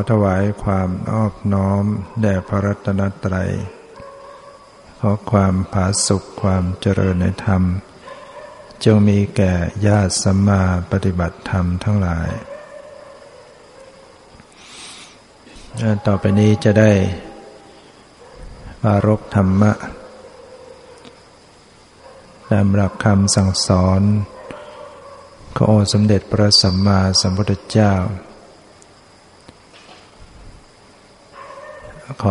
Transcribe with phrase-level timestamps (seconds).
[0.00, 1.84] ขอถวายความออบน้อม
[2.20, 3.50] แด่พระรัตนตรัย
[5.00, 7.62] ขอความผาสุขความเจริญในธรรม
[8.84, 9.52] จงมีแก่
[9.86, 10.62] ญาติสัมมา
[10.92, 12.30] ปฏิบัติธรรมทั้งหลาย
[16.06, 16.92] ต่อไปนี้จะได้
[18.82, 19.72] ปารบธรรมะ
[22.50, 24.02] ตามหลักคำสั่งสอน
[25.56, 27.94] ขององค์สมเด็จพระสัมมาสัมพุทธเจ้า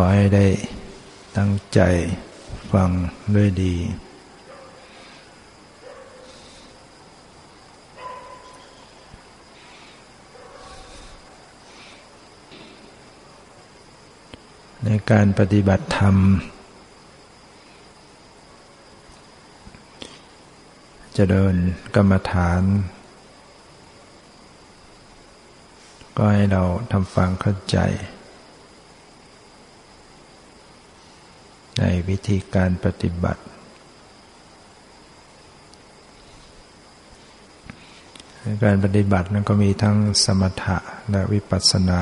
[0.00, 0.46] อให้ได้
[1.36, 1.80] ตั้งใจ
[2.72, 2.90] ฟัง
[3.34, 3.74] ด้วยดี
[14.84, 16.16] ในการปฏิบัติธรรม
[21.16, 21.54] จะเดิน
[21.94, 22.62] กรรมฐาน
[26.16, 27.78] ก็ให้เราทำฟังเข้าใจ
[31.78, 33.42] ในวิธีการปฏิบัติ
[38.64, 40.78] การปฏิบัตินั้นก็มีทั้งสมถะ
[41.10, 42.00] และวิปัสสนา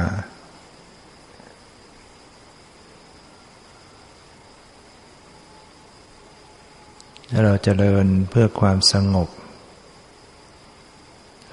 [7.44, 9.28] เราจะเดินเพื่อความสงบ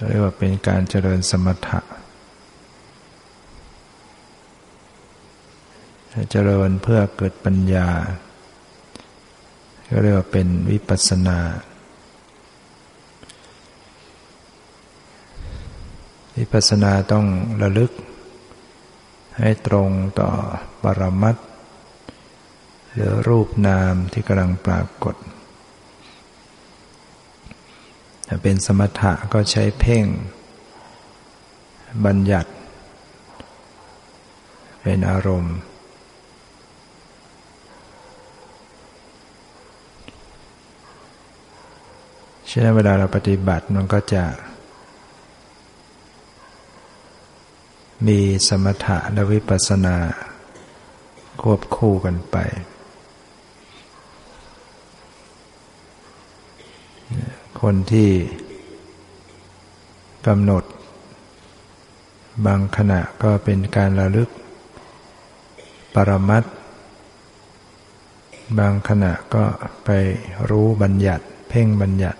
[0.08, 1.80] เรียกว่าเป็นการเจริญสมถะ
[6.31, 7.90] เจริญเพื่อเกิดปัญญา
[9.90, 11.40] ก็เรียกว่าเป็นวิปัสสนา
[16.38, 17.25] วิปัสสนาต้อง
[17.62, 17.91] ระลึก
[19.40, 20.29] ให้ตรงต่อ
[20.84, 21.35] ปรมัต
[22.94, 25.16] หรือรูปนามที่กำลังปรากฏ
[28.28, 30.06] ถ้าเป็นสมถะก็ใช้เพ่ง
[32.06, 32.51] บัญญัติ
[34.81, 35.57] เป็นอารมณ์
[42.56, 44.24] ฉะนั้นเวลาเราปฏิบัติมันก็จะ
[48.08, 49.97] มีสมถะและวิปัสสนา
[51.42, 52.38] ควบคู่กันไป
[57.62, 58.09] คนที่
[60.28, 60.63] กำหนด
[62.46, 64.30] บางขณะก็เป็นการระลึก
[65.96, 66.44] ปรมัต
[68.59, 69.44] บางขณะก็
[69.86, 69.90] ไป
[70.50, 72.19] รู้บัญญัติ เพ่งบัญญัติ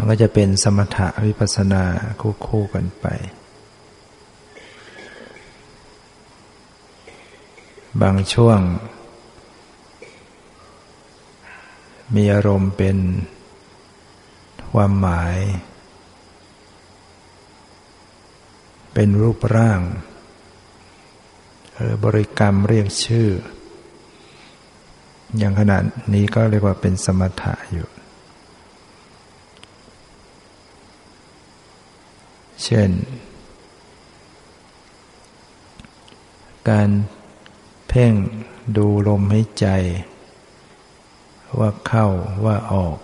[0.00, 1.84] มันก็จะเป็นสมถะวิปัสสนา
[2.20, 3.06] คู่คู่กันไป
[8.02, 8.60] บางช่วง
[12.14, 12.98] มีอารมณ์เป็น
[14.72, 15.36] ความหมาย
[18.94, 19.80] เป็นรูปร่าง
[21.76, 23.28] หรือบริกรรมเรียกชื่อ
[25.38, 25.82] อย่างขนาด
[26.14, 27.88] นี้ก็เรียกว่าเป็นสมถะอยู่
[32.64, 32.90] เช่น
[36.68, 36.90] การ
[37.88, 38.14] เพ่ง
[38.76, 39.66] ดูลมหายใจ
[41.58, 42.06] ว่าเข้า
[42.44, 42.98] ว่าออก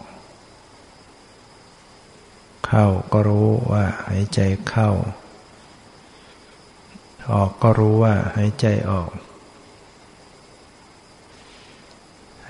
[2.66, 4.90] เข้าก็รู้ว่าหายใจเข้า
[7.32, 9.10] ออกก็รู้ว่าหายใจออก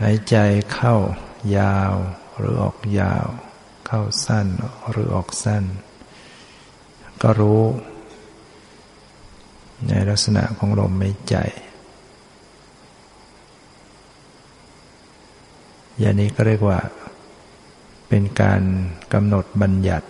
[0.00, 0.36] หายใจ
[0.72, 0.96] เข้า
[1.56, 1.94] ยาว
[2.36, 3.26] หรือออกยาว
[3.86, 4.46] เข้าสั้น
[4.90, 5.64] หรือออกสั้น
[7.22, 7.62] ก็รู้
[9.88, 11.36] ในลักษณะของลมหายใจ
[15.98, 16.78] อย่างนี้ก็เรียกว่า
[18.08, 18.62] เป็นการ
[19.12, 20.08] กำหนดบัญญัติ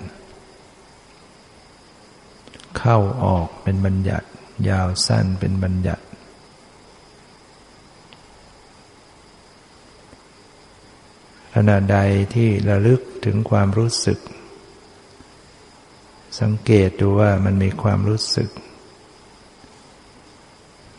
[2.79, 4.27] เข้าออกเป็นบัญญัติ
[4.69, 6.05] ยาวสั้นเป็นบัญญัติ
[11.55, 11.99] ขณะใด
[12.35, 14.19] ที่ระลึกถึงความรู้สึก
[16.41, 18.51] สังเกตดูว่ามันมีความรู้สึก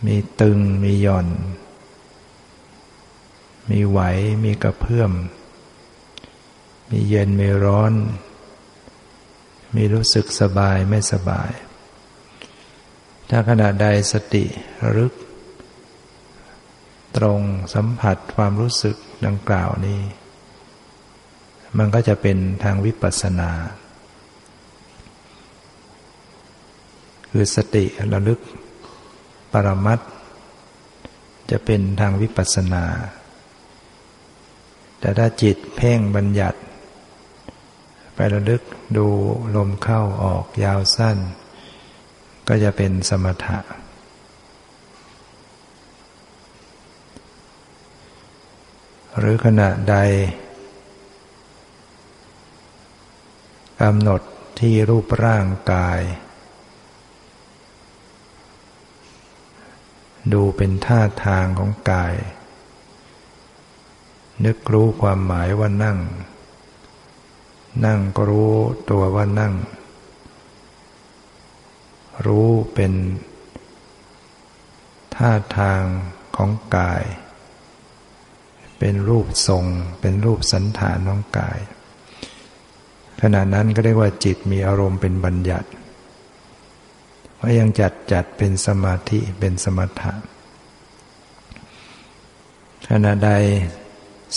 [0.05, 1.27] มีตึงมีหย่อน
[3.69, 3.99] มีไหว
[4.43, 5.11] มีกระเพื่อม
[6.89, 7.93] มีเย็นมีร้อน
[9.75, 11.51] มีรู้สึกสบายไม่สบาย
[13.29, 14.45] ถ้าขณะใดสติ
[14.95, 15.13] รึก
[17.17, 17.41] ตรง
[17.73, 18.95] สัมผัสความรู้สึก
[19.25, 20.01] ดังกล่าวนี้
[21.77, 23.51] มันก็จะเป็นทางวิปัสสนา
[27.39, 28.39] คือสติระลึก
[29.51, 29.99] ปรมัต
[31.51, 32.85] จะเป็นทางวิปัสสนา
[34.99, 36.59] แต่ถ้าจิตเพ่งบัญญัติ
[38.15, 38.61] ไประลึก
[38.97, 39.07] ดู
[39.55, 41.17] ลมเข้าออกยาวสั้น
[42.47, 43.59] ก็จะเป็นสมถะ
[49.17, 49.95] หรือขณะใด
[53.81, 54.21] กำหนด
[54.59, 56.01] ที่รูปร่างกาย
[60.33, 62.13] ดูเป็นท่าทางของกาย
[64.45, 65.97] นึกรู้ความหมายว่านั่ง
[67.85, 68.53] นั่งก็รู้
[68.89, 69.53] ตัวว่านั่ง
[72.25, 72.93] รู้เป็น
[75.15, 75.81] ท่าทาง
[76.35, 77.03] ของกาย
[78.79, 79.65] เป็นรูปทรง
[79.99, 81.59] เป็นรูปสันฐานของกาย
[83.21, 85.69] ขณะนั้นก็เรียกว่าจิตมีอารมณ์เป็นบัญญัติ
[87.39, 90.13] ว่ายังจัดจัดเป็นสมาธิเป็นสมถะ
[92.89, 93.31] ขณะใด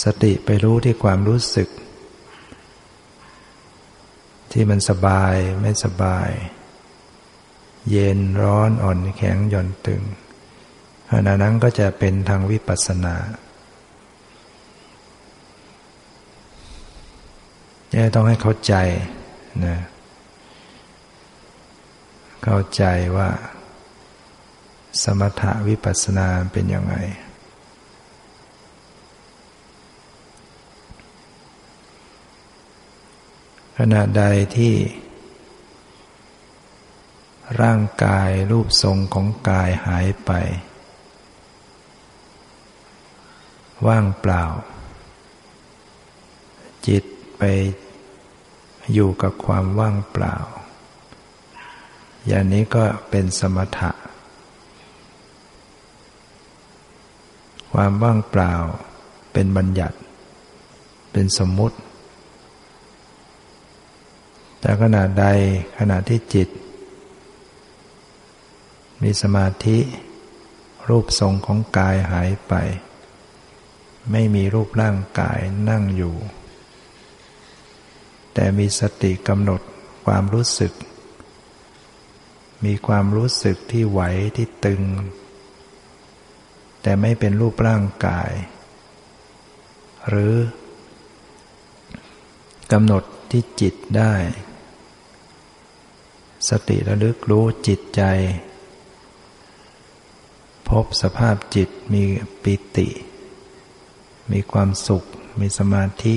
[0.03, 1.69] สติไปรู้ที่ความรู้สึก
[4.51, 6.29] ที่มันสบายไม่สบาย
[7.89, 10.01] เย็นร้อนอ่อนแข็งหย่อนตึง
[11.09, 13.15] ขณะนั้นก็จะเป็นทางวิปัสสนา
[17.91, 18.73] จะต้องให้เข้าใจ
[19.65, 19.77] นะ
[22.43, 22.83] เข้าใจ
[23.17, 23.29] ว่า
[25.03, 26.95] สมถะวิปัสสนาเป็นยังไง
[33.77, 34.23] ขณะใด
[34.57, 34.75] ที่
[37.61, 40.31] ร่างกายรูปทรงของกายหายไป
[43.87, 44.43] ว่างเปล่า
[46.87, 47.03] จิต
[47.37, 47.43] ไป
[48.93, 50.35] อยู่กับความว่างเปล่า
[52.27, 53.91] อย่างนี้ก็เป็นสมถะ
[57.73, 58.53] ความว่างเปล่า
[59.33, 59.97] เป็นบัญญัติ
[61.11, 61.77] เป็นสมมุติ
[64.59, 65.25] แต่ขณะใด
[65.77, 66.49] ขณะที่จิต
[69.01, 69.77] มีสมาธิ
[70.89, 72.53] รูปทรงของกายหายไป
[74.11, 75.39] ไม่มีรูปร่างกาย
[75.69, 76.15] นั่งอยู่
[78.33, 79.61] แต่มีสติกำหนด
[80.05, 80.73] ความรู้สึก
[82.65, 84.01] มีความรู้สึกที่ไหว
[84.35, 84.81] ที่ตึง
[86.81, 88.31] แต่ไม่เป็นรูปร่างกาย
[90.09, 90.35] หรือ
[92.71, 94.13] กำหนดที่จิตได้
[96.49, 98.03] สติระลึกรู้จิตใจ
[100.69, 102.03] พบสภาพจิตมี
[102.43, 102.89] ปิติ
[104.31, 105.03] มีความสุข
[105.39, 106.15] มีสมาธิ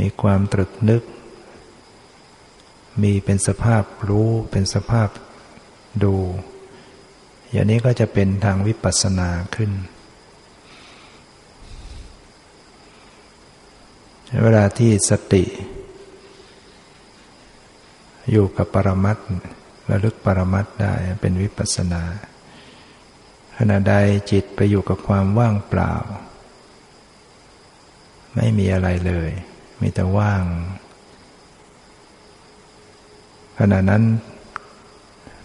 [0.00, 1.02] มีความตรึกนึก
[3.02, 5.08] มีเป็นสภาพรู้เป็นสภาพ
[6.02, 6.14] ดู
[7.50, 9.70] อย่างนี้ก็จะเป็นทางวิปัสสนาขึ้น
[14.42, 15.44] เวลาที่สติ
[18.30, 19.18] อยู่กับปรมัต
[19.90, 22.02] ระลึกปรมัตได้เป็นวิปัสสนา
[23.56, 23.94] ขณะใด
[24.30, 25.94] จิตไปอยู่กับความว่างเปล่า
[28.34, 29.30] ไม่มีอะไรเลย
[29.80, 30.42] มีแต่ว่าง
[33.64, 34.04] ขณะนั้น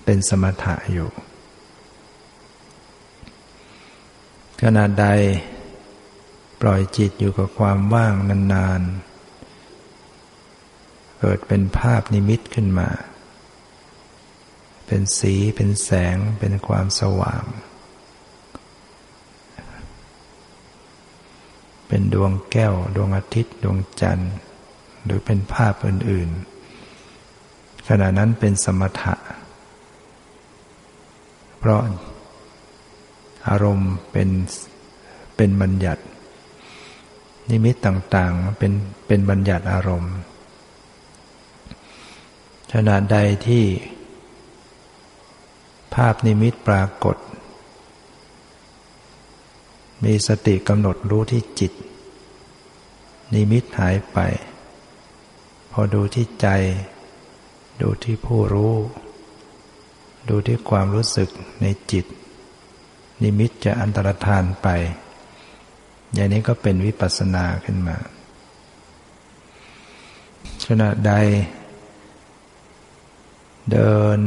[0.05, 1.09] เป็นสมถะอยู่
[4.61, 5.07] ขณะใด
[6.61, 8.13] ปล่อยจิตอยู่กับความว่าง
[8.53, 12.89] นานๆ เกิดเป็นภาพนิมิตขึ้นมา
[14.87, 17.43] เป็นสีเป็นแสงเป็นความสว่าง
[21.87, 24.33] เป็นดวงแก้ว ดวงอาทิตย์ ดวงจันทร์
[25.03, 26.56] หรือเป็นภาพอื่นๆ
[27.87, 29.15] ขณะนั้นเป็นสมถะ
[31.59, 31.81] เพราะ
[33.49, 34.29] อารมณ์เป็น
[35.35, 36.03] เป็นบัญญัติ
[37.49, 38.73] นิมิตต่างๆเป็น
[39.07, 40.13] เป็นบัญญัติอารมณ์
[42.73, 43.17] ขณะใด
[43.47, 43.63] ที่
[45.93, 47.17] ภาพนิมิตปรากฏ
[50.03, 51.71] มีสติกำหนดรู้ที่จิต
[53.33, 54.17] นิมิตหายไป
[55.71, 56.47] พอดูที่ใจ
[57.81, 58.75] ดูที่ผู้รู้
[60.29, 61.29] ดูที่ความรู้สึก
[61.61, 62.05] ในจิต
[63.21, 64.67] นิมิตจะอันตรธานไป
[66.13, 67.97] อย่างนี้ก็เป็นวิปัสสนาขึ้นมา
[70.65, 71.13] ขณะใด
[73.71, 74.19] เดิน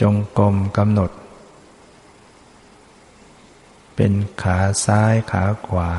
[0.00, 1.10] จงกรมกำหนด
[3.96, 5.90] เป็นขาซ้ายขาขวา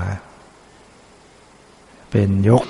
[2.11, 2.63] เป็นยก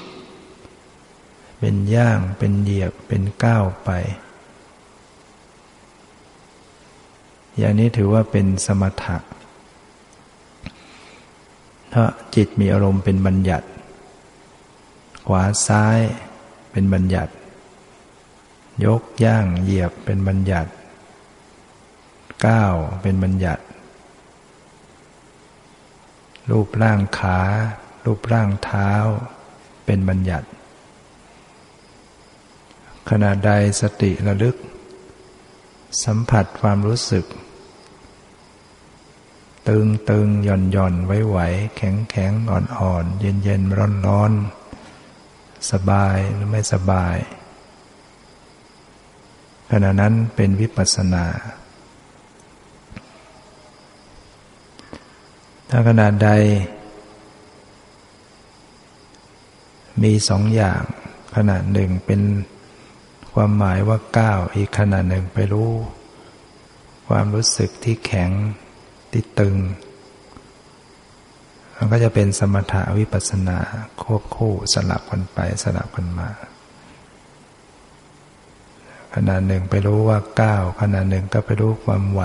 [1.68, 3.90] เป็นย่าง เป็นเหยียบ เป็นก้าวไป
[7.58, 9.18] อย่างนี้ถือว่าเป็นสมถะ
[11.94, 12.04] ถ้า
[12.36, 13.68] จิตมีอารมณ์เป็นบัญญัติ
[15.28, 16.00] ขวาซ้าย
[16.72, 17.34] เป็นบัญญัติ
[18.86, 20.72] ยกย่างเหยียบเป็นบัญญัติ
[22.46, 23.64] ก้าวเป็นบัญญัติ
[26.50, 27.40] รูปร่างขา
[28.06, 28.92] รูปร่างเท้า
[29.86, 30.48] เป็นบัญญัติ
[33.10, 34.56] ขณะใดสติระลึก
[36.04, 37.26] สัมผัสความรู้สึก
[39.68, 41.38] ตึงตึงหย่อนหย่อนไว้ไหว
[41.78, 44.32] แข็งแข็งอ่อนอ่อนเย็นเย็นร้อนร้อน
[45.72, 47.18] สบายหรือไม่สบาย
[49.72, 51.26] ขณะนั้นเป็นวิปัสสนา
[55.70, 56.30] ถ้าขนาดใด
[60.04, 60.82] มีสองอย่าง
[61.36, 62.22] ขนาดหนึ่งเป็น
[63.38, 65.72] ความหมายว่าก้าวอีกขนาดหนึ่งไปรู้
[67.08, 68.32] ความรู้สึกที่แข็ง
[69.12, 69.56] ที่ตึง
[71.76, 73.60] มันก็จะเป็นสมถะวิปัสนา
[74.02, 76.30] ควบคู่สลับกันไปสลับกันมา
[79.14, 82.22] ขณะหนึ่งไปรู้ว่าก้าวขณะหนึ่งก็ไปรู้ความไหว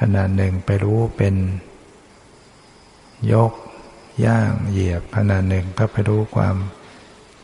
[0.00, 1.34] ขณะหนึ่งไปรู้เป็น
[3.32, 3.52] ยก
[4.26, 6.56] ย่างเหยียบ ขณะหนึ่งก็ไปรู้ความ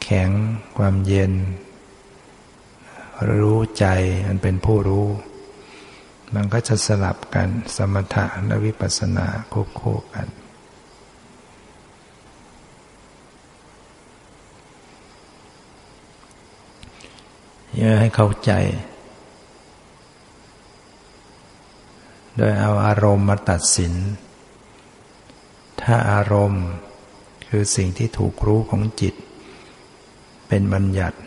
[0.02, 0.30] แข็ง
[0.78, 1.32] ความเย็น
[3.40, 3.86] รู้ใจ
[4.26, 5.06] มันเป็นผู้รู้
[6.34, 10.26] มันก็จะสลับกันสมถะและวิปัสสนาควบคู่กัน
[17.76, 18.52] เยอะให้เข้าใจ
[22.36, 23.94] โดยเอาอารมณ์มาตัดสิน
[25.82, 26.64] ถ้าอารมณ์
[27.48, 29.14] คือสิ่งที่ถูกรู้ของจิต
[30.48, 31.18] เป็นบัญญัติ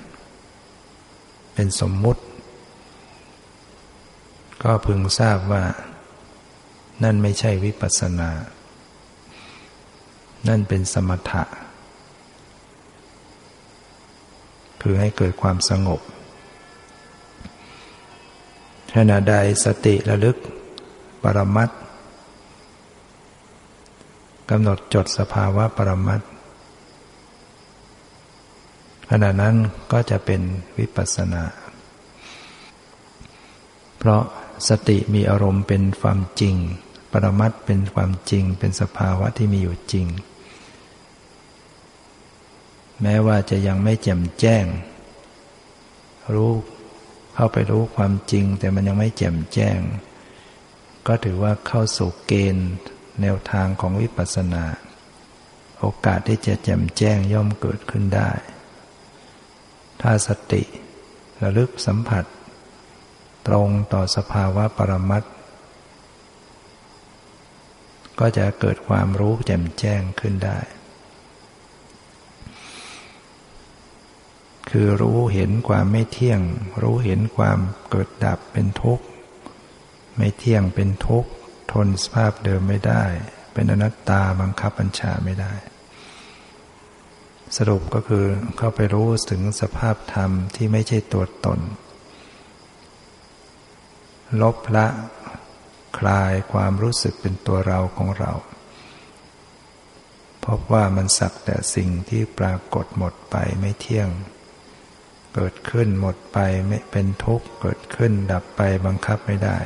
[1.56, 2.22] เป็นสมมุติ
[4.64, 5.64] ก็พึงทราบว่า
[7.04, 8.32] นั่นไม่ใช่วิปัสสนา
[10.48, 11.44] นั่นเป็นสมถะ
[14.82, 16.02] คือให้เกิดความสงบ
[18.96, 19.36] ขณะใด
[19.66, 20.38] สติระลึก
[21.24, 21.70] ปรมัต
[24.50, 26.22] กำหนดจดสภาวะปรมัต
[29.10, 29.56] ขณะนั้น
[29.92, 30.42] ก็จะเป็น
[30.78, 31.44] วิปัสสนา
[33.98, 34.24] เพราะ
[34.70, 36.56] สติมีอารมณ์เป็นความจริง
[37.12, 40.08] ปรมัตเป็นความจริง เป็นสภาวะที่มีอยู่จริง
[43.02, 44.66] แม้ว่าจะยังไม่แจ่มแจ้ง
[46.34, 46.52] รู้
[47.36, 49.80] เข้าไปรู้ความจริง แต่มันยังไม่แจ่มแจ้ง
[51.08, 52.70] ก็ถือว่าเข้าสู่เกณฑ์
[53.22, 54.66] แนวทางของวิปัสสนา
[55.80, 58.32] โอกาสที่จะแจ่มแจ้งย่อมเกิดขึ้นได้
[60.08, 60.64] ถ้าสติ
[61.44, 62.26] ระลึกสัมผัส
[63.48, 65.24] ตรงต่อสภาวะปรมัต
[68.20, 70.60] ก็จะเกิดความรู้แจ่มแจ้งขึ้นได้
[74.70, 76.42] คือรู้เห็นความไม่เที่ยง
[76.82, 77.60] รู้เห็นความ
[77.90, 79.06] เกิดดับเป็นทุกข์
[80.18, 81.30] ไม่เที่ยงเป็นทุกข์
[81.72, 83.04] ทนสภาพเดิมไม่ได้
[83.54, 85.54] เป็นอนัตตาบังคับบัญชาไม่ได้
[87.58, 88.26] สรุปก็คือ
[88.58, 91.60] เข้าไปรู้ถึงสภาพธรรมที่ไม่ใช่ตัวตน
[94.42, 94.88] ลบละ
[95.98, 98.32] คลายความรู้สึกเป็นตัวเราของเรา
[100.46, 104.10] พบว่ามันสักแต่สิ่งที่ปรากฏหมดไปไม่เที่ยง
[105.34, 109.58] เกิดขึ้นหมดไปไม่เป็นทุกข์เกิดขึ้นดับไปบังคับไม่ได้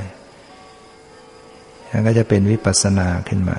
[1.92, 3.58] นั่นก็จะเป็นวิปัสสนาขึ้นมา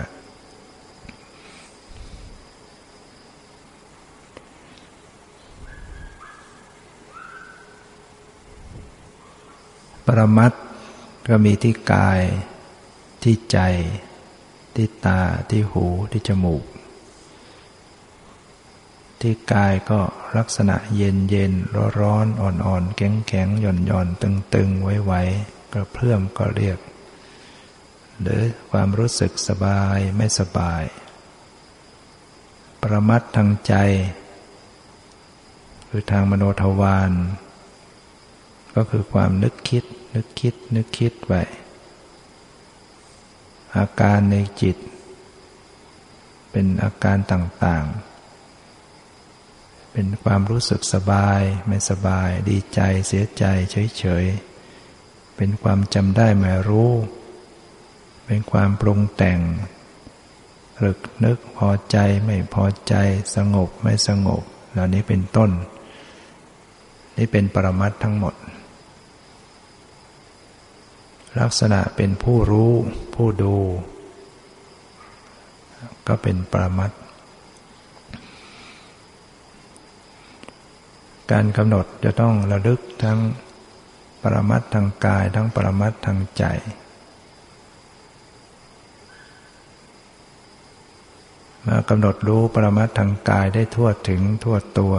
[10.16, 10.52] รมัต
[11.28, 12.20] ก็มีที่กาย
[13.22, 13.58] ที่ใจ
[14.76, 16.64] ที่ตา ที่หู ที่จมูก
[19.20, 20.00] ที่กายก็
[20.38, 25.22] ลักษณะเย็นเย็นร้อนร้อนอ่อนอ่อนแข็งแข็งหย่อนหย่อนตึงตึงไว้ไว้
[25.72, 26.78] กระเพื่อมก็เรียก
[28.20, 30.82] หรือความรู้สึกสบายไม่สบาย
[32.82, 33.74] ประมัดทางใจ
[35.88, 37.12] คือทางมโนทวาร
[38.74, 39.84] ก็คือความนึกคิด
[40.14, 41.34] นึกคิด นึกคิดไป
[43.76, 44.76] อาการในจิต
[46.50, 48.10] เป็นอาการต่างๆ
[49.92, 53.44] เป็นความรู้สึกสบาย ไม่สบาย ดีใจเสียใจ
[53.98, 56.92] เฉยๆ เป็นความจำได้หมายรู้
[58.26, 59.40] เป็นความปรุงแต่ง
[60.84, 62.94] รึกนึกพอใจไม่พอใจ
[63.36, 65.50] สงบไม่สงบ เหล่านี้เป็นต้น
[67.16, 68.34] นี่เป็นปรมัตทั้งหมด
[71.38, 72.72] ลักษณะเป็นผู้รู้
[73.14, 73.56] ผู้ดู
[76.06, 76.92] ก็เป็นปรมัต
[81.30, 83.18] การกำหนดจะต้องระลึกทั้ง
[84.22, 86.44] ปรมัตทางกายทั้งปรมัตทางใจ
[91.66, 94.94] มากำหนดรู้ปรมัตทางกายได้ทั่วถึงทั่วตัว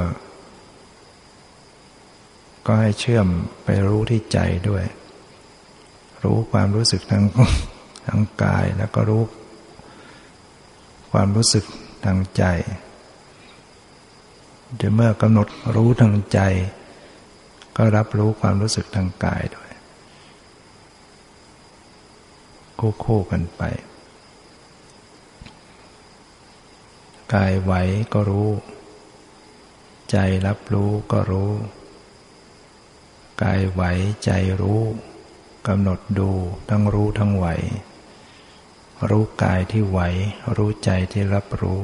[2.66, 3.28] ก็ให้เชื่อม
[3.64, 4.84] ไปรู้ที่ใจด้วย
[6.24, 7.24] รู้ความรู้สึกทาง
[8.08, 9.24] ทางกายแล้วก็รู้
[11.12, 11.66] ความรู้สึก
[12.06, 12.44] ทางใจ
[14.76, 16.40] เดี๋ยวเมื่อกำหนดรู้ทางใจ
[17.78, 19.72] ก็รับรู้ความรู้สึกทางกายด้วย
[22.80, 23.62] คู่คู่กันไป
[27.34, 27.74] กายไหว
[28.14, 28.50] ก็รู้
[30.12, 31.52] ใจรับรู้ก็รู้
[33.44, 33.84] กายไหว
[34.26, 34.82] ใจรู้
[35.68, 36.30] กำหนดดู
[36.70, 37.48] ทั้งรู้ทั้งไหว
[39.10, 40.00] รู้กายที่ไหว
[40.56, 41.82] รู้ใจที่รับรู้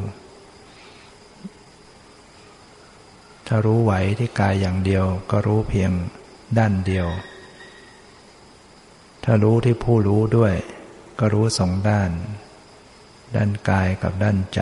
[3.48, 5.91] ถ้ารู้ไหวที่กายอย่างเดียวก็รู้เพียง
[6.57, 7.07] ด้านเดียว
[9.24, 10.53] ถ้ารู้ที่ผู้รู้ด้วย
[11.19, 12.12] ก็รู้สองด้าน
[13.36, 14.62] ด้านกายกับด้านใจ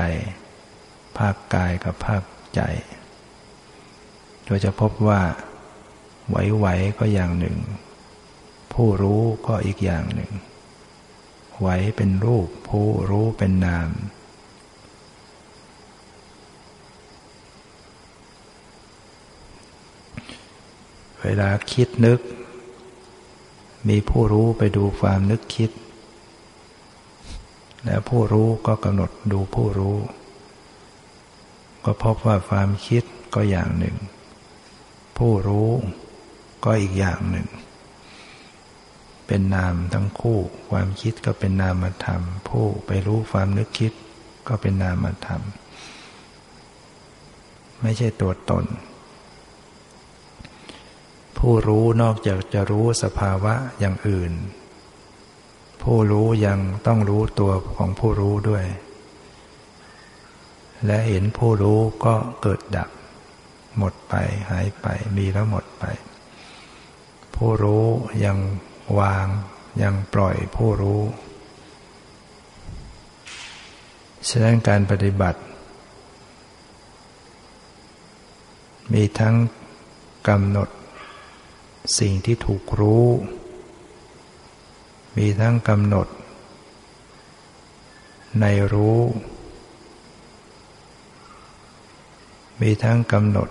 [1.18, 2.24] ภาคกายกับภาค
[2.56, 2.62] ใจ
[4.46, 5.22] โดยจะพบว่า
[6.30, 7.58] ไหวๆก็อย่างหนึ่ง
[8.76, 10.32] ผู้รู้ก็อีกอย่างหนึ่ง
[11.60, 13.90] ไหวเป็นรูป ผู้รู้เป็นนาม
[21.22, 22.20] เวลาคิดนึก
[23.90, 25.72] มีผู้รู้ไปดูความนึกคิด
[27.86, 29.98] และผู้รู้ก็กำหนดดูผู้รู้
[31.86, 33.04] ก็พบว่าความคิด
[33.36, 33.96] ก็อย่างหนึ่ง
[35.18, 35.70] ผู้รู้
[36.64, 37.48] ก็อีกอย่างหนึ่ง
[39.28, 43.94] เป็นนามทั้งคู่ ความคิดก็เป็นนามธรรม ผู้ไปรู้ความนึกคิด
[44.48, 45.42] ก็เป็นนามธรรม
[47.82, 48.66] ไม่ใช่ตัวตน
[51.38, 54.32] ผู้รู้นอกจากจะรู้สภาวะอย่างอื่น
[55.84, 58.66] ผู้รู้ยังต้องรู้ตัวของผู้รู้ด้วย
[60.86, 62.90] และเห็นผู้รู้ก็เกิดดับ
[63.78, 64.14] หมดไป
[64.50, 65.84] หายไปมีแล้วหมดไป
[67.36, 67.86] ผู้รู้
[68.26, 68.38] ยัง
[69.00, 69.28] วาง
[69.82, 71.02] ยังปล่อยผู้รู้
[74.30, 75.40] ฉะนั้นการปฏิบัติ
[78.94, 79.36] มีทั้ง
[80.28, 80.70] กำหนด
[82.00, 83.06] สิ่งที่ถูกรู้
[85.18, 86.08] มีทั้งกำหนด
[88.40, 89.00] ในรู้
[92.62, 93.50] มีทั้งกำหนด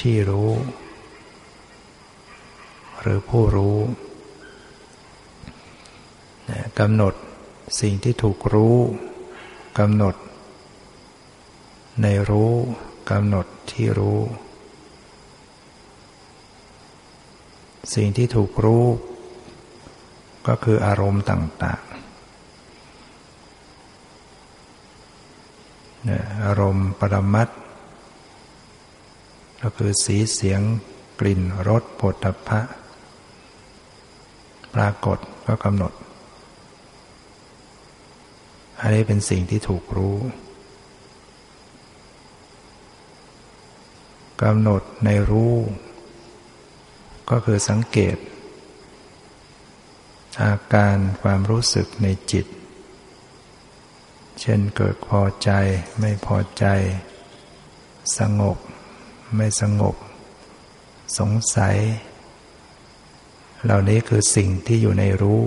[0.00, 0.50] ที่รู้
[3.06, 3.78] หรือผู้รู้
[6.78, 7.14] กำหนด
[7.80, 8.76] สิ่งที่ถูกรู้
[9.78, 10.14] กำหนด
[12.02, 12.52] ในรู้
[13.10, 14.20] กำหนดที่รู้
[17.94, 18.84] สิ่งที่ถูกรู้
[20.46, 21.94] ก็คืออารมณ์ต่างๆ
[26.44, 27.48] อารมณ์ปรมัต
[29.62, 30.60] ก็คือสีเสียง
[31.20, 32.60] กลิ่นรสผลพะ
[34.74, 35.92] ปรากฏก็กำหนด
[38.80, 40.16] อันนี้เป็นสิ่งที่ถูกรู้
[44.42, 45.54] กำหนดในรู้
[47.30, 48.16] ก็คือสังเกต
[50.42, 52.46] อาการความรู้สึกในจิต
[54.40, 55.50] เช่นเกิดพอใจ
[56.00, 56.66] ไม่พอใจ
[58.18, 58.58] สงบ
[59.36, 59.96] ไม่สงบ
[61.18, 61.76] สงสัย
[63.64, 65.42] เหล่านี้คือสิ่งที่อยู่ในรู้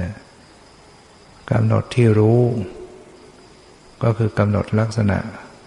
[0.00, 0.12] นะ
[1.50, 2.40] กำหนดที่รู้
[4.02, 5.18] ก็คือกำหนดลักษณะ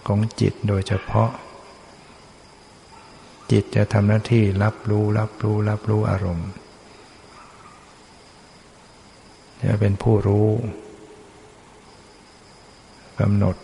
[0.06, 1.30] ของจิตโดยเฉพาะ
[3.50, 6.48] จิตจะทำหน้าที่รับรู้รับรู้รับรู้อารมณ์
[9.60, 10.48] จะเป็นผู้รู้
[13.20, 13.56] กำหนด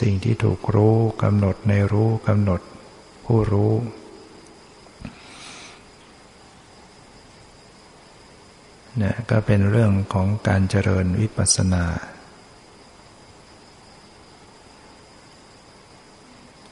[0.00, 2.60] สิ่งที่ถูกรู้กำหนดในรู้กำหนด
[3.26, 3.74] ผู้รู้
[8.98, 11.84] เนี่ยก็เป็นเรื่องของการเจริญวิปัสสนา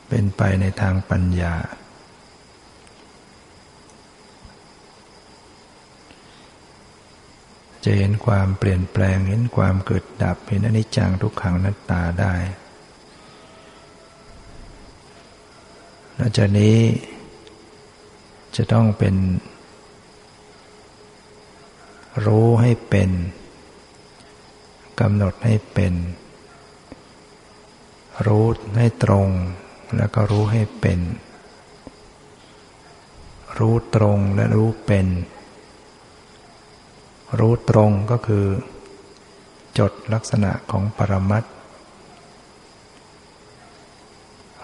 [0.08, 1.54] เป็นไปในทางปัญญา
[7.84, 12.34] จะเห็นความเปลี่ยนแปลง เห็นความเกิดดับ เห็นอนิจจังทุกขังนัตตาได้
[16.16, 16.78] หลังจากนี้
[18.56, 19.16] จะต้องเป็น
[22.26, 23.10] รู้ให้เป็น
[25.00, 25.94] กำหนดให้เป็น
[28.26, 28.44] รู้
[28.76, 29.28] ให้ตรง
[29.96, 31.00] แล้วก็รู้ให้เป็น
[33.58, 35.06] รู้ตรงและรู้เป็น
[37.38, 38.46] รู้ตรงก็คือ
[39.78, 41.44] จดลักษณะของปรมัต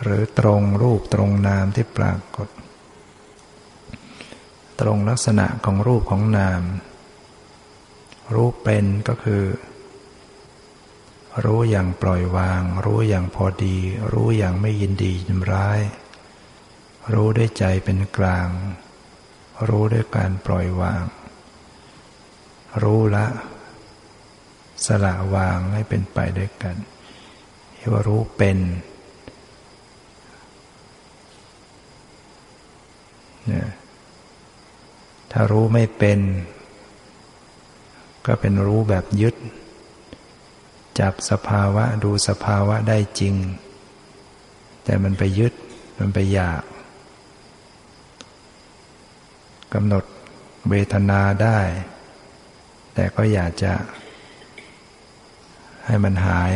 [0.03, 2.49] หรือตรงรูปตรงนามที่ปรากฏ
[4.81, 6.63] ตรงลักษณะของรูปของนาม
[8.35, 9.45] รู้เป็นก็คือ
[11.45, 13.77] รู้อย่างปล่อยวาง รู้อย่างพอดี
[14.13, 15.81] รู้อย่างไม่ยินดียินร้าย
[17.13, 18.49] รู้ด้วยใจเป็นกลาง
[19.69, 21.05] รู้ด้วยการปล่อยวาง
[22.83, 23.27] รู้ละ
[24.87, 26.77] สละวางให้เป็นไปด้วยกัน
[27.75, 28.85] เรียกว่ารู้เป็นเนี่ย
[35.33, 36.21] ถ้ารู้ไม่เป็น
[38.27, 39.35] ก็เป็นรู้แบบยึด
[41.01, 43.35] จับสภาวะดูสภาวะได้จริง
[44.85, 45.53] แต่มันไปยึด
[45.99, 46.63] มันไปอยาก
[49.75, 50.05] กำหนด
[50.71, 51.59] เวทนาได้
[52.95, 53.73] แต่ก็อยากจะ
[55.87, 56.53] ให้มันหาย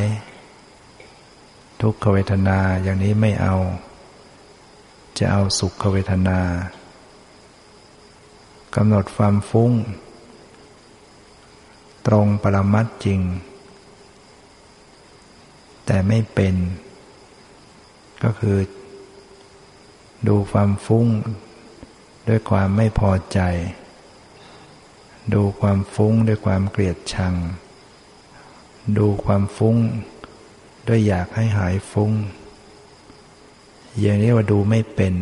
[1.81, 3.55] ทุกขเวทนาอย่างนี้ไม่เอา
[5.18, 6.40] จะเอาสุขเวทนา
[8.74, 9.72] กำหนดความฟุ้ง
[12.07, 13.20] ตรงปรมัตจริง
[15.87, 16.55] แต่ไม่เป็น
[18.22, 18.59] ก็คือ
[20.29, 21.07] ดูความฟุ้ง
[22.29, 23.40] ด้วยความไม่พอใจ
[25.35, 27.35] ดูความฟุ้งด้วยความเกลียดชัง
[28.98, 29.77] ดูความฟุ้ง
[30.88, 32.12] ด้วยอยากให้หายฟุ้ง
[34.00, 35.14] อย่างนี้ว่าดูไม่เป็น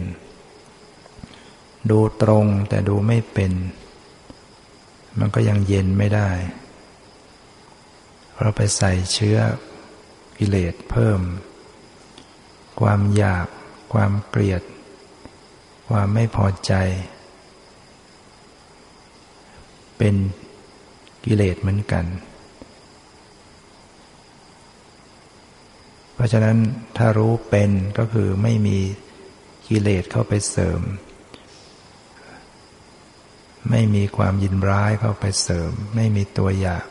[1.91, 3.53] ดูตรงแต่ดูไม่เป็น
[5.19, 6.31] มันก็ยังเย็นไม่ได้
[8.41, 9.39] เราไปใส่เชื้อ
[10.39, 11.21] กิเลสเพิ่ม
[12.81, 13.47] ความอยาก
[13.93, 14.63] ความเกลียด
[15.89, 16.73] ความไม่พอใจ
[19.99, 20.15] เป็น
[21.25, 22.05] กิเลสเหมือนกัน
[26.12, 26.57] เพ ราะฉะนั้น
[26.99, 28.79] ถ้ารู้เป็นก็คือไม่มี
[29.69, 30.81] กิเลสเข้าไปเสริม
[33.71, 36.87] ไม่มีความยินร้ายเข้าไปเสริม ไม่มีตัวอยาก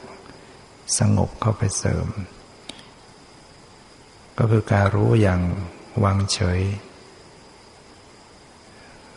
[0.99, 2.07] สงบเข้าไปเสริม
[4.37, 5.41] ก็คือการรู้อย่าง
[6.03, 6.61] วางเฉย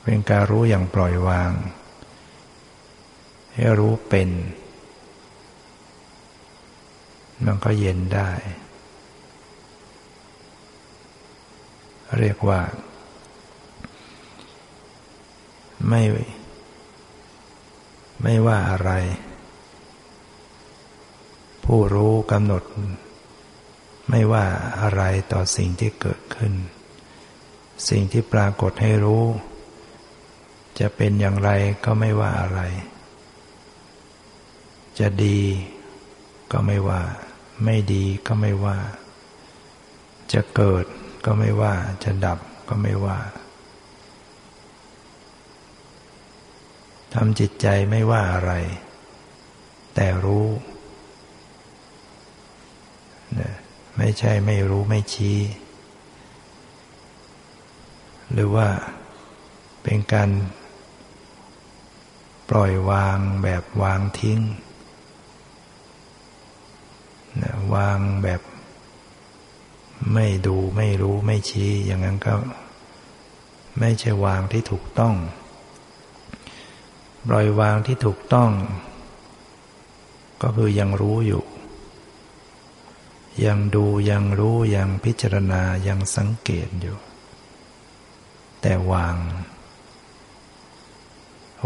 [0.03, 1.53] เป็นการรู้อย่างปล่อยวาง
[3.55, 4.29] ให้รู้เป็น
[7.45, 8.31] มันก็เย็นได้
[12.19, 12.61] เรียกว่า
[15.89, 16.03] ไม่
[18.23, 18.91] ไม่ว่าอะไร
[21.65, 22.63] ผู้รู้กำหนด
[24.11, 24.45] ไม่ว่า
[24.81, 26.53] อะไรต่อสิ่งที่เกิดขึ้น
[27.89, 29.25] สิ่งที่ปรากฏให้รู้
[30.79, 31.51] จะเป็นอย่างไร
[31.85, 32.61] ก็ไม่ว่าอะไร
[34.99, 35.41] จะดี
[36.53, 37.03] ก็ไม่ว่า
[37.65, 38.79] ไม่ดีก็ไม่ว่า
[40.33, 40.85] จะเกิด
[41.25, 43.19] ก็ไม่ว่า จะดับก็ไม่ว่า
[47.13, 48.53] ทำจิตใจไม่ว่าอะไร
[49.95, 50.49] แต่รู้
[53.35, 53.53] เนี่ย
[53.97, 55.39] ไม่ใช่ไม่รู้ไม่ชี้
[58.33, 58.69] หรือว่า
[59.83, 60.31] เป็นการ
[62.51, 64.41] ปล่อยวางแบบวางทิ้ง
[67.75, 68.41] วางแบบ
[70.13, 72.35] ไม่ดูไม่รู้ไม่ชี้ อย่างนั้นก็
[73.79, 75.15] ไม่ใช่วางที่ถูกต้อง
[77.29, 78.51] ปล่อยวางที่ถูกต้อง
[80.43, 81.45] ก็คือยังรู้อยู่
[83.45, 86.97] ยังดูยังรู้ยังพิจารณายังสังเกตอยู่
[88.61, 89.17] แต่วาง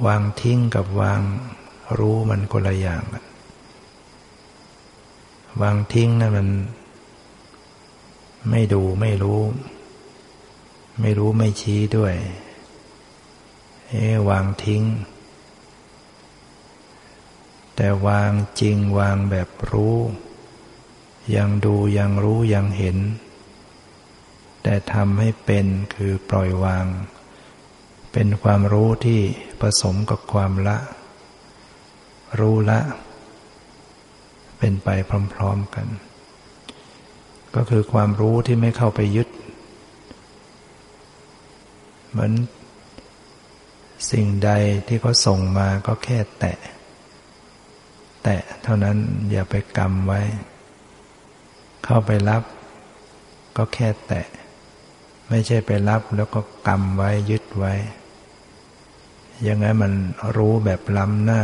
[0.07, 1.23] วางทิ้งกับวาง
[1.99, 3.25] รู้มันคนละอย่างกัน
[5.63, 6.49] วางทิ้งนั่นมัน
[8.51, 9.43] ไม่ดูไม่รู้
[11.01, 12.15] ไม่รู้ไม่ชี้ด้วย
[13.91, 14.83] เอ๊วางทิ้ง
[17.77, 19.97] แต่วางจริงวางแบบรู้
[21.37, 22.99] ยังดูยังรู้ยังเห็น
[24.63, 26.87] แต่ทำให้เป็นคือปล่อยวาง
[28.13, 29.21] เป็นความรู้ที่
[29.61, 30.79] ผสมกับความละ
[32.39, 32.81] รู้ละ
[34.59, 34.89] เป็นไป
[35.35, 35.87] พร้อม ๆกัน
[37.55, 39.29] ก็คือความรู้ที่ไม่เข้าไปยึด
[42.11, 42.33] เหมือน
[44.13, 44.51] สิ่งใด
[44.87, 46.59] ที่เขาส่งมาก็แค่แตะ
[48.25, 48.97] แตะเท่านั้น
[49.31, 50.21] อย่าไปกรรมไว้
[51.85, 52.43] เข้าไปรับ
[53.57, 54.27] ก็แค่แตะ
[55.29, 57.75] ไม่ใช่ไปรับแล้วก็กำไว้ยึดไว้
[59.49, 59.93] ยังไงมัน
[60.37, 61.43] รู้แบบล้ำหน้า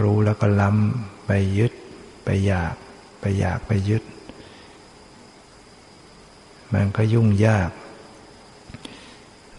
[0.00, 1.72] รู้แล้วก็ล้ำไปยึด
[2.24, 2.74] ไปอยาก
[3.26, 4.02] ไปอยากไปยึด
[6.72, 7.70] มันก็ยุ่งยาก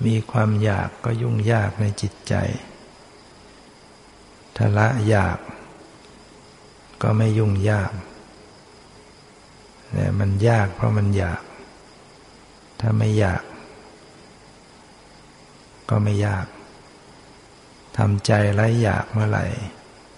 [0.06, 2.34] มีความอยากก็ยุ่งยากในจิตใจ
[4.56, 5.38] ถ้าละอยาก
[7.02, 7.92] ก็ไม่ยุ่งยาก
[9.92, 11.42] แต่มันยากเพราะมันอยาก
[12.80, 13.44] ถ้าไม่อยาก
[15.90, 16.46] ก็ไม่ยาก
[17.98, 19.46] ทำใจไร้อยากเมื่อไหร่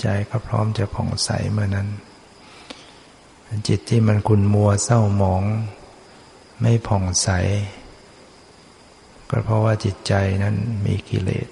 [0.01, 1.89] ใจก็พร้อมจะผ่องใสเมื่อนั้น
[3.67, 5.43] จิตที่มันคุณมัวเศร้าหมอง
[6.61, 7.29] ไม่ผ่องใส
[9.29, 10.55] ก็เพราะว่าจิตใจนั้น
[10.85, 11.47] มีกิเลส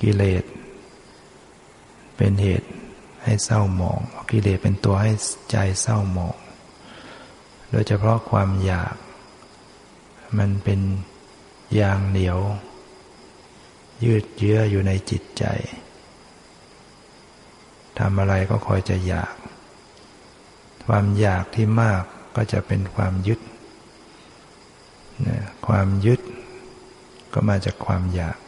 [0.00, 0.44] กิเลส
[2.16, 2.68] เป็นเหตุ
[3.22, 4.00] ให้เศร้าหมอง
[4.30, 5.12] กิเลสเป็นตัวให้
[5.50, 6.36] ใจเศร้าหมอง
[7.70, 8.94] โดยเฉพาะความอยาก
[10.38, 10.80] มันเป็น
[11.80, 12.38] ยางเหนียว
[14.04, 15.44] ยืดเยื้ออยู่ในจิตใจ
[17.98, 19.34] ทำอะไรก็คอยจะอยาก
[20.86, 22.02] ความอยากที่มาก
[22.36, 23.40] ก็จะเป็นความยึด
[25.66, 26.20] ความยึด
[27.32, 28.38] ก็มาจากความอยาก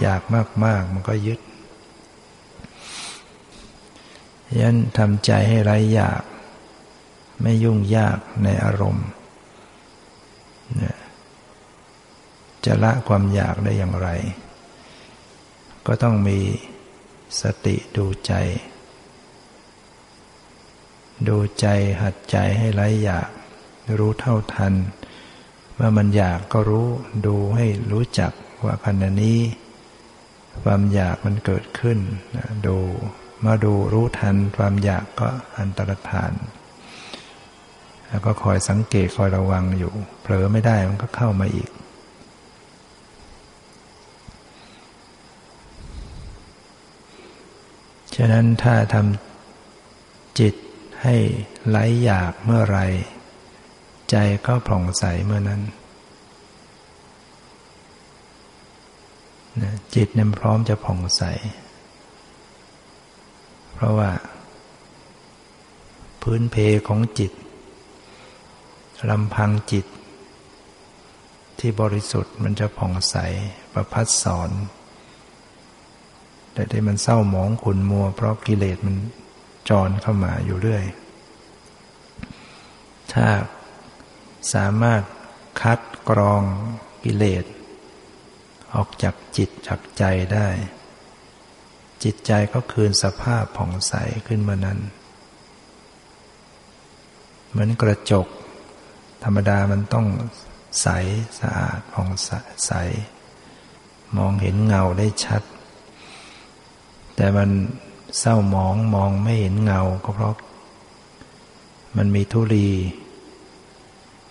[0.00, 0.22] อยาก
[0.64, 1.40] มาก ๆ มันก็ยึด
[4.60, 6.22] ยันทำใจให้ไร้อยาก
[7.42, 9.08] ไม่ยุ่งยากในอารมณ์
[12.64, 14.08] จะละความอยากได้อย่างไร
[15.86, 16.38] ก็ต้องมี
[17.40, 18.32] สติดูใจ
[21.28, 21.66] ดูใจ
[22.00, 23.28] หัดใจให้ไร้อยาก
[23.98, 24.74] รู้เท่าทัน
[25.74, 26.88] เมื่อมันอยากก็รู้
[27.26, 28.32] ดูให้รู้จัก
[28.64, 29.38] ว่าขณะนี้
[30.62, 31.98] ความอยากมันเกิดขึ้น
[32.66, 32.76] ดู
[33.44, 36.32] มาดูรู้ทันความอยากก็อันตรธาน
[38.08, 41.70] แล้วก็คอยสังเกตคอยระวังอยู่ เผลอไม่ได้มันก็เข้ามาอีก
[48.16, 50.54] ฉะนั้นถ้าทำจิต
[51.02, 51.16] ให้
[51.68, 52.80] ไร้อยากเมื่อไร
[54.10, 55.62] ใจก็ผ่องใสเมื่อนั้น
[59.94, 61.22] จิตเนี่ยพร้อมจะผ่องใส
[63.74, 64.10] เพราะว่า
[66.22, 66.56] พื้นเพ
[66.88, 67.32] ของจิต
[69.10, 69.86] ลำพังจิต
[71.58, 73.16] ที่บริสุทธิ์มันจะผ่องใส
[73.72, 74.50] ประพัดสอน
[76.56, 78.96] แต่ที่มันเศร้าหมองขุนมัว เพราะกิเลสมัน
[79.68, 80.84] จรเข้ามาอยู่เรื่อย
[83.12, 83.28] ถ้า
[84.54, 85.02] สามารถ
[85.62, 86.42] คัดกรอง
[87.04, 87.44] กิเลส
[88.74, 90.48] ออกจากจิตจากใจได้
[92.04, 93.92] จิตใจก็คืนสภาพผ่องใส
[94.26, 94.78] ขึ้นมานั้น
[97.50, 98.26] เหมือนกระจก
[99.24, 100.06] ธรรมดามันต้อง
[100.82, 100.88] ใส
[101.40, 102.08] สะอาดผ่อง
[102.66, 102.72] ใส
[104.16, 105.42] มองเห็นเงาได้ชัด
[107.16, 107.50] แต่มัน
[108.18, 110.36] เศร้าหมองมองไม่เห็นเงาก็เพราะ
[111.96, 112.68] มันมีทุลี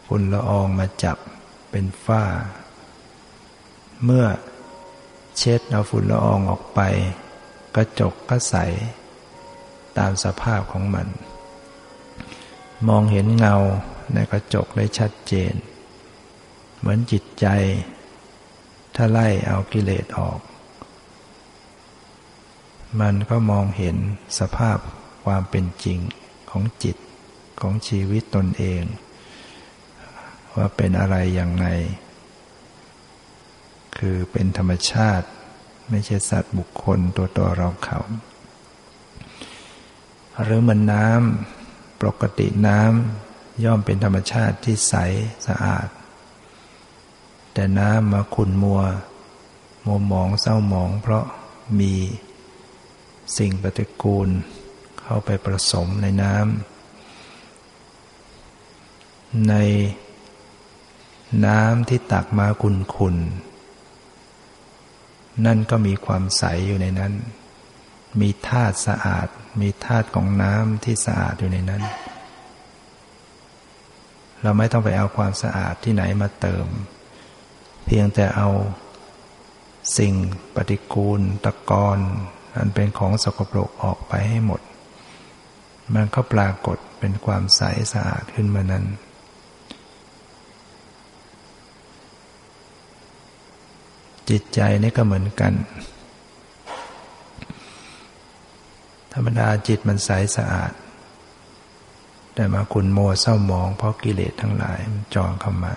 [0.06, 1.18] ฝุ่นละอองมาจับ
[1.72, 2.24] เป็นฝ้า
[4.04, 4.26] เมื่อ
[5.38, 6.80] เช็ดเอาฝุ่นละอองออกไป
[7.76, 8.56] กระจกก็ใส
[9.98, 11.08] ตามสภาพของมัน
[12.88, 13.56] มองเห็นเงา
[14.14, 15.54] ในกระจกได้ชัดเจน
[16.78, 17.48] เหมือนจิตใจ
[18.96, 20.40] ถ้าไล่เอากิเลสออก
[23.02, 23.98] มันก็มองเห็น
[24.40, 24.78] สภาพ
[25.26, 26.00] ความเป็นจริง
[26.50, 26.98] ของจิต
[27.62, 28.84] ของชีวิตตนเอง
[30.56, 31.68] ว่าเป็นอะไรอย่างไร
[33.98, 35.28] คือเป็นธรรมชาติ
[35.90, 38.00] ไม่ใช่สัตว์บุคคลตัวตัวเราเขา
[40.44, 44.96] หรือมันน้ำปกติน้ำย่อมเป็นธรรมชาติที่ใส
[45.48, 45.88] สะอาด
[47.54, 48.82] แต่น้ำมาขุ่นมัว
[49.86, 51.26] มัวหมองเศร้าหมอง เพราะ
[51.80, 51.94] มี
[53.38, 54.30] สิ่งปฏิกูล
[55.02, 56.46] เข้าไปผสมในน้ำ
[59.50, 59.56] ใน
[61.46, 63.16] น้ำที่ตักมาขุ่นขุน
[65.46, 67.14] นั่นก็มีความใสอยู่ในนั้น
[68.22, 69.28] มีธาตุสะอาด
[69.62, 71.84] มีธาตุของน้ำที่สะอาดอยู่ในนั้น
[74.42, 76.68] เราไม่ต้องไปเอาความสะอาดที่ไหนมาเติม
[77.86, 78.50] เพียงแต่เอา
[79.98, 80.14] สิ่ง
[80.56, 82.00] ปฏิกูลตะกอน
[82.58, 84.62] อันเป็นของสกปรกออกไปให้หมด
[85.96, 87.62] มันก็ปรากฏเป็นความใส
[87.94, 88.86] สะอาดขึ้นมานั้น
[94.30, 95.54] จิตใจนี่ก็เหมือนกัน
[99.14, 100.74] ธรรมดาจิตมันใสสะอาด
[102.34, 105.76] แต่มาคุณโมเศร้ามองเพราะกิเลสทั้งหลายมันจองเข้ามา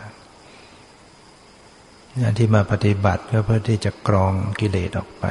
[2.15, 5.27] เนี่ยที่มาปฏิบัติก็เพื่อที่จะกรองกิเลสออกไป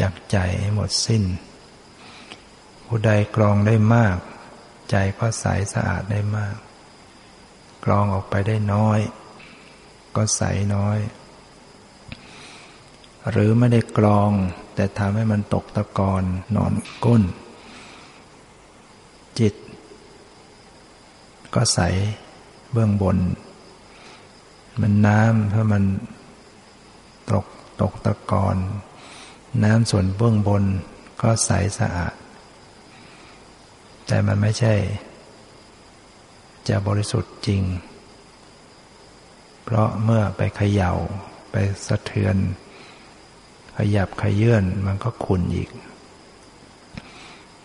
[0.00, 1.24] จากใจให้หมดสิ้น
[2.86, 4.16] ผู้ใดกรองได้มาก
[4.90, 6.56] ใจก็ใสสะอาดได้มาก
[7.84, 8.98] กรองออกไปได้น้อย
[10.16, 10.42] ก็ใส
[10.74, 10.98] น้อย
[13.30, 14.30] หรือไม่ได้กรอง
[14.74, 16.22] แต่ทำให้มันตกตะกอน
[16.56, 16.72] นอน
[17.04, 17.22] ก้น
[19.38, 19.54] จิต
[21.54, 21.80] ก็ใส
[22.72, 23.18] เบื้องบน
[24.80, 25.84] มันน้ำถ้ามัน
[27.30, 27.46] ตก
[27.80, 28.56] ตกตะกอน
[29.64, 30.64] น้ำส่วนเบื้องบน
[31.22, 32.14] ก็ใสสะอาด
[34.06, 34.74] แต่มันไม่ใช่
[36.68, 37.62] จะบริสุทธิ์จริง
[39.64, 40.92] เพราะเมื่อไปเขยา่า
[41.50, 42.36] ไปสะเทือน
[43.76, 45.70] ขยับขยื่นมันก็ขุ่นอีก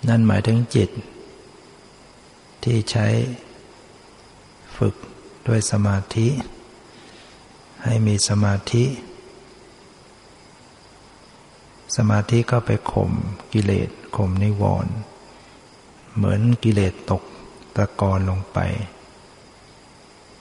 [0.08, 0.89] นั่นหมายถึงจิต
[2.63, 3.08] ที่ใช้
[4.77, 4.95] ฝึก
[5.47, 6.27] ด้วยสมาธิ
[7.84, 8.84] ให้มีสมาธิ
[11.95, 13.12] สมาธิก็ไปข่ม
[13.53, 14.93] กิเลสข่มนิวรณ์
[16.15, 17.23] เหมือนกิเลสตก
[17.75, 18.60] ตะกอนลงไป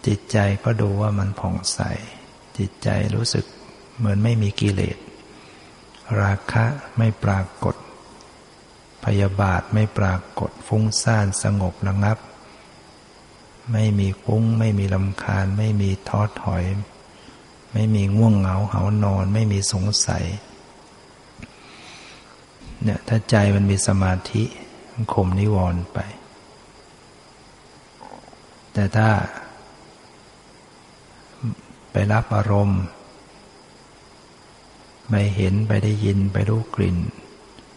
[0.06, 1.80] จิตใจก็ดูว่ามันผ่องใส
[2.58, 3.44] จิตใจรู้สึก
[3.98, 4.96] เหมือนไม่มีกิเลส
[6.20, 6.64] ราคะ
[6.98, 7.74] ไม่ปรากฏ
[9.04, 12.18] พยาบาทไม่ปรากฏฟุ้งซ่านสงบระงับ
[13.72, 16.64] ไม่มีฟุ้ง ไม่มีลำคาญ ไม่มีท้อถอย
[17.72, 20.24] ไม่มีง่วงเหงาเหานอน ไม่มีสงสัย
[22.84, 24.42] เนี่ยถ้าใจมันมีสมาธิ
[24.92, 25.98] มันข่มนิวรณ์ไป
[28.72, 29.08] แต่ถ้า
[31.92, 32.82] ไปรับอารมณ์
[35.08, 36.98] ไปเห็นไปได้ยินไปรู้กลิ่น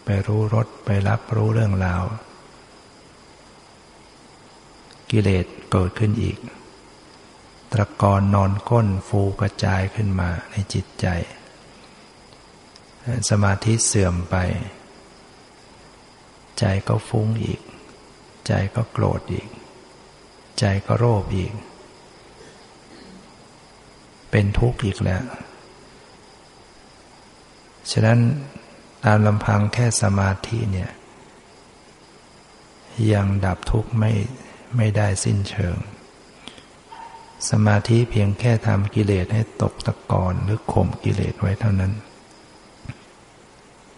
[0.06, 2.04] ไปรู้รสไปรับรู้เรื่องราว
[5.12, 6.38] กิเลสเกิดขึ้นอีก
[7.72, 11.08] ตะกอนนอนก้นฟูกระจายขึ้นมาในจิตใจ
[13.30, 14.36] สมาธิเสื่อมไป
[16.60, 17.62] ใจก็ฟุ้งอีก
[18.48, 19.48] ใจก็โกรธอีก
[20.60, 21.54] ใจก็โลภอีก
[24.32, 25.24] เป็นทุกข์อีกแล้ว
[27.92, 28.20] ฉะนั้น
[29.04, 30.92] ตามลำพังแค่สมาธิเนี่ย
[33.14, 34.12] ยังดับทุกข์ไม่
[34.76, 35.78] ไม่ได้สิ้นเชิง
[37.50, 41.92] สมาธิเพียงแค่ทำกิเลสให้ตกตะกอนหรือข่มกิเลสไว้เท่านั้น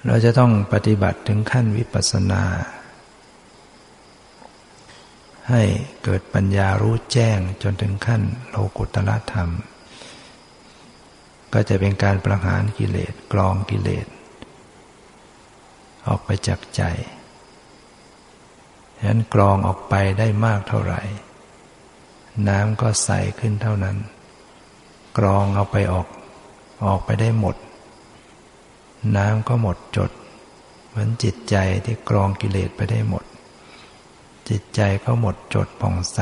[0.05, 2.43] เราจะต้องปฏิบัติถึงขั้นวิปัสสนา
[5.49, 5.63] ให้
[6.03, 9.49] เกิดปัญญารู้แจ้งจนถึงขั้นโลกุตละธรรม
[11.53, 14.07] ก็จะเป็นการประหารกิเลสกรองกิเลส
[16.07, 16.81] ออกไปจากใจ
[18.97, 21.01] ฉะนั้นกรองออกไปได้มากเท่าไหร่
[22.47, 23.97] น้ำก็ใสขึ้นเท่านั้น
[25.17, 26.07] กรองเอาไปออก
[26.87, 27.55] ออกไปได้หมด
[29.15, 30.11] น้ำก็หมดจด
[30.87, 31.55] เหมือนจิตใจ
[31.85, 33.25] ที่กรองกิเลสไปได้หมด
[34.49, 36.19] จิตใจก็หมดจดผ่องใส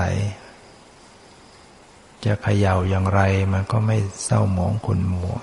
[2.25, 3.21] จะเขย่าอย่างไร
[3.53, 5.35] มันก็ไม่เศร้าหมองขุนมัว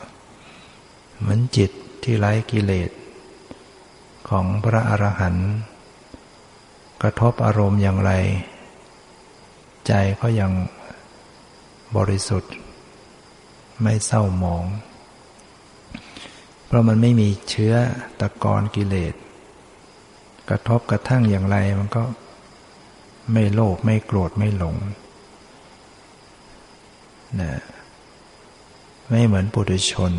[1.18, 1.70] เหมือนจิต
[2.02, 2.90] ที่ไร้กิเลส
[4.28, 5.50] ของพระอรหันต์
[7.02, 8.12] กระทบอารมณ์อย่างไร
[9.86, 10.52] ใจก็ยัง
[11.96, 12.52] บริสุทธิ์
[13.82, 14.64] ไม่เศร้าหมอง
[16.72, 17.74] เพราะมันไม่มีเชื้อ
[18.20, 19.14] ตะกอนกิเลส
[20.48, 22.02] กระทบกระทั่งอย่างไรมันก็
[23.32, 24.76] ไม่โลภไม่โกรธไม่หลง
[27.40, 27.52] นะ
[29.08, 30.12] ไม่เหมือนปุถุชน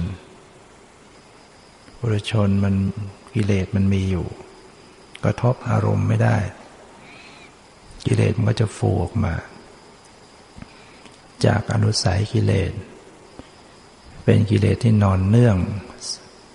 [1.99, 2.75] ปุถุชนมัน
[3.33, 4.27] กิเลสมันมีอยู่
[5.23, 6.37] กระทบอารมณ์ไม่ได้
[8.05, 9.33] กิเลสมันก็จะฟูออกมา
[11.45, 12.71] จากอนุสัยกิเลส
[14.23, 15.57] เป็นกิเลสที่นอนเนื่อง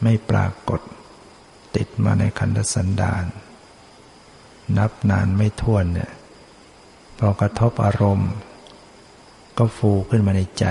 [0.03, 0.81] ไม่ปรากฏ
[1.77, 3.25] ติดมาในขันธสันดาน
[4.77, 6.11] นับนานไม่ท้วนเนี่ย
[7.19, 8.33] พอกระทบอารมณ์
[9.59, 10.67] ก็ฟูขึ้นมาในใจ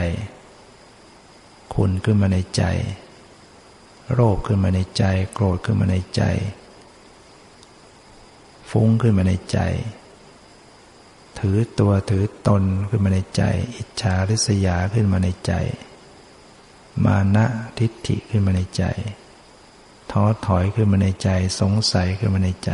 [1.73, 2.63] ขุนขึ้นมาในใจ
[4.13, 5.03] โรคขึ้นมาในใจ
[5.33, 6.23] โกรธขึ้นมาในใจ
[8.69, 9.59] ฟุ้งขึ้นมาในใจ
[11.39, 13.43] ถือตัวถือตนขึ้นมาในใจ
[13.75, 15.53] อิจฉาริษยาขึ้นมาในใจ
[17.05, 17.45] มานะ
[17.79, 18.83] ทิฏฐิขึ้นมาในใจ
[20.11, 21.29] ท้อถอยขึ้นมาในใจ
[21.59, 22.71] สงสัยขึ้นมาในใจ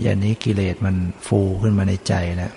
[0.00, 0.96] อย่างนี้กิเลสมัน
[1.26, 2.52] ฟูขึ้นมาในใจแล้ว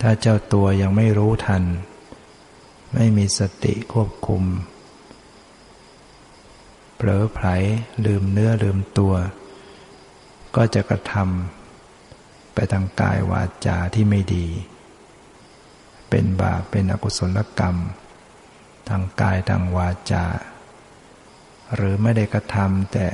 [0.00, 1.62] ถ้าเจ้าตัวยังไม่รู้ทัน
[2.94, 4.42] ไม่มีสติควบคุม
[6.96, 7.46] เผลอไผล
[8.04, 9.14] ลืมเนื้อลืมตัว
[10.56, 14.46] ก็จะกระทำไปทางกายวาจาที่ไม่ดี
[16.10, 17.76] เป็นบาปเป็นอกุศลกรรม
[18.88, 20.24] ทางกายทางวาจา
[21.74, 23.06] หรือไม่ได้กระทำแต่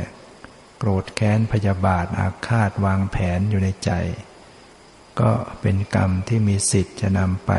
[0.79, 3.91] โกรธแค้นพยาบาทอาฆาตวางแผนอยู่ในใจ
[5.21, 5.31] ก็
[5.61, 7.53] เป็นกรรมที่มีสิทธิ์จะนำไป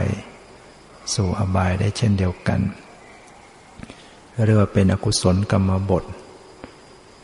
[1.16, 2.62] สู่อบายได้เช่นเดียวกัน
[4.46, 6.04] เรียกว่าเป็นอกุศลกรรมบท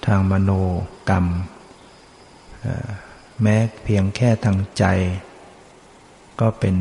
[0.06, 0.52] ทางมโน
[1.10, 1.26] กรรม
[3.42, 4.86] แม้เพียงแค่ทางใจ
[6.40, 6.76] ก็เป็น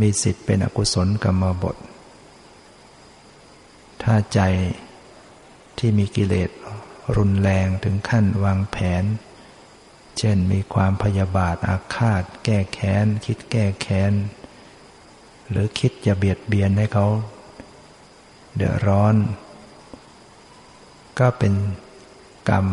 [0.00, 1.76] มีสิทธิ์เป็นอกุศลกรรมบท
[4.02, 4.40] ถ้าใจ
[5.78, 6.50] ที่มีกิเลส
[7.16, 9.04] รุนแรงถึงขั้นวางแผน
[10.18, 14.12] เช่นมีความพยาบาทอาฆาต แก้แค้น คิดแก้แค้น
[15.50, 17.06] หรือคิดจะเบียดเบียนให้เขา
[18.54, 19.14] เดือดร้อน
[21.18, 21.54] ก็เป็น
[22.50, 22.66] กรรม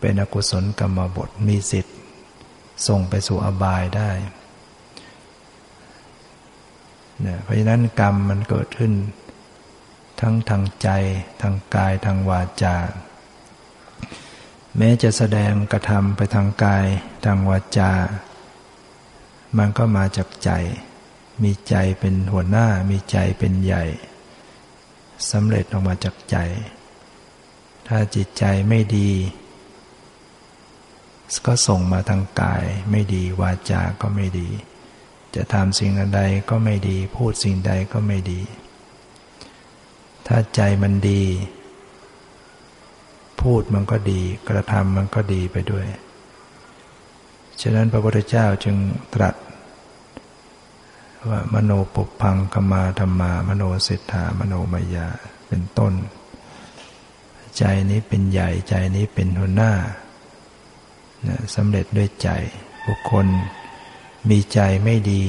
[0.00, 1.96] เป็นอกุศลกรรมบทมีสิทธิ์
[2.86, 4.10] ส่งไปสู่อบายได้
[7.24, 8.92] นี่ยเพราะฉะนั้นกรรมมันเกิดขึ้น
[10.20, 10.88] ทั้งทางใจ
[11.42, 12.76] ทางกายทางวาจา
[14.76, 16.86] แม้จะแสดงกระทำไปทางกาย
[17.24, 17.92] ทางวาจา
[19.58, 20.50] มันก็มาจากใจ
[21.42, 23.84] มีใจเป็นหัวหน้า มีใจเป็นใหญ่
[25.30, 26.36] สำเร็จออกมาจากใจ
[27.88, 29.10] ถ้าจิตใจไม่ดี
[31.46, 34.48] ก็ส่งมาทางกาย ไม่ดีวาจาก็ไม่ดี
[35.36, 36.20] จะทำสิ่งใด
[36.50, 38.40] ก็ไม่ดี พูดสิ่งใดก็ไม่ดี
[40.26, 41.22] ถ้าใจมันดี
[43.40, 45.86] พูดมันก็ดี กระทำมันก็ดีไปด้วย
[47.60, 48.76] ฉะนั้นพระพุทธเจ้าจึง
[49.14, 49.34] ตรัส
[51.28, 55.08] ว่ามโนปุพังกมาธรรมา มโนเศรษฐามโนมายา
[55.48, 55.92] เป็นต้น
[57.58, 59.72] ใจนี้เป็นใหญ่ใจนี้เป็นหัวหน้า
[61.54, 62.28] สำเร็จด้วยใจ
[62.86, 63.26] บุคคล
[64.30, 65.24] มีใจไม่ดี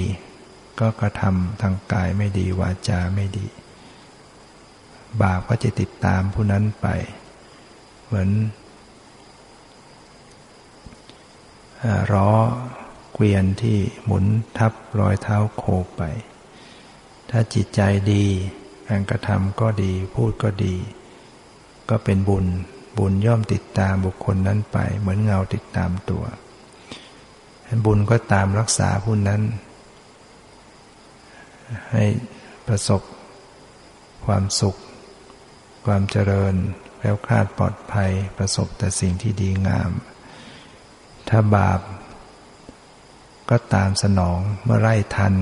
[0.80, 3.48] ก็กระทำทางกายไม่ดีวาจาไม่ดี
[5.22, 6.88] บาปก็จะติดตามผู้นั้นไป
[8.06, 8.30] เหมือน
[12.14, 12.32] ล้อ
[13.14, 14.26] เกวียนที่หมุน
[14.58, 15.64] ทับรอยเท้าโค
[15.98, 16.04] ไป
[17.30, 17.82] ถ้าจิตใจ
[18.12, 18.26] ดี
[18.90, 20.76] การกระทำก็ดีพูดก็ดี
[21.90, 22.46] ก็เป็นบุญ
[22.98, 26.24] บุญย่อมติดตามบุคคลนั้นไป เหมือนเงาติดตามตัว
[27.86, 29.42] บุญก็ตามรักษาผู้นั้น
[31.92, 32.06] ให้
[32.68, 33.02] ประสบ
[34.26, 34.76] ความสุข
[35.86, 36.56] ความเจริญ
[37.00, 39.92] แคล้วคลาดปลอดภัยประสบแต่สิ่งที่ดีงาม
[41.30, 41.80] ถ้าบาป
[43.50, 45.34] ก็ตามสนองเมื่อไร่ทัน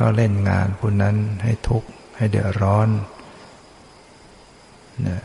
[0.00, 2.88] ก็เล่นงานผู้นั้นให้ทุกข์ให้เดือดร้อน
[5.06, 5.22] นะ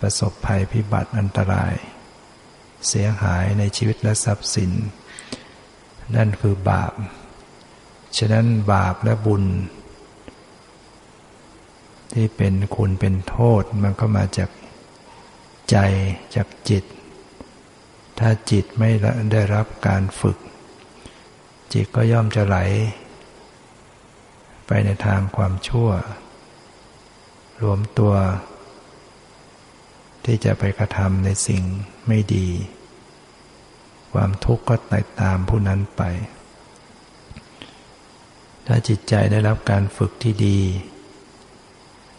[0.00, 1.74] ประสบภัยพิบัติอันตราย
[2.88, 4.70] เสียหายในชีวิตและทรัพย์สิน
[6.16, 6.92] นั่นคือบาป
[8.18, 9.44] ฉะนั้นบาปและบุญ
[12.12, 14.50] ที่เป็นคุณเป็นโทษมันก็มาจาก
[15.70, 15.76] ใจ
[16.34, 16.84] จากจิต
[18.18, 18.90] ถ้าจิตไม่
[19.32, 20.38] ได้รับการฝึก
[21.72, 22.56] จิตก็ย่อมจะไหล
[24.66, 25.90] ไปในทางความชั่ว
[27.62, 28.14] รวมตัว
[30.24, 31.62] ที่จะไปกระทำในสิ่ง
[32.06, 32.48] ไม่ดี
[34.12, 36.02] ความทุกข์ก็ไติดตามผู้นั้นไป
[38.66, 40.58] ถ้าจิตใจได้รับการฝึกที่ดี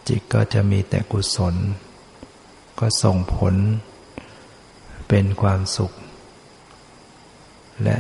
[0.08, 1.56] จิตก็จะมีแต่กุศล
[2.80, 3.56] ก็ส่งผล
[5.08, 5.92] เป็นความสุข
[7.84, 7.98] และ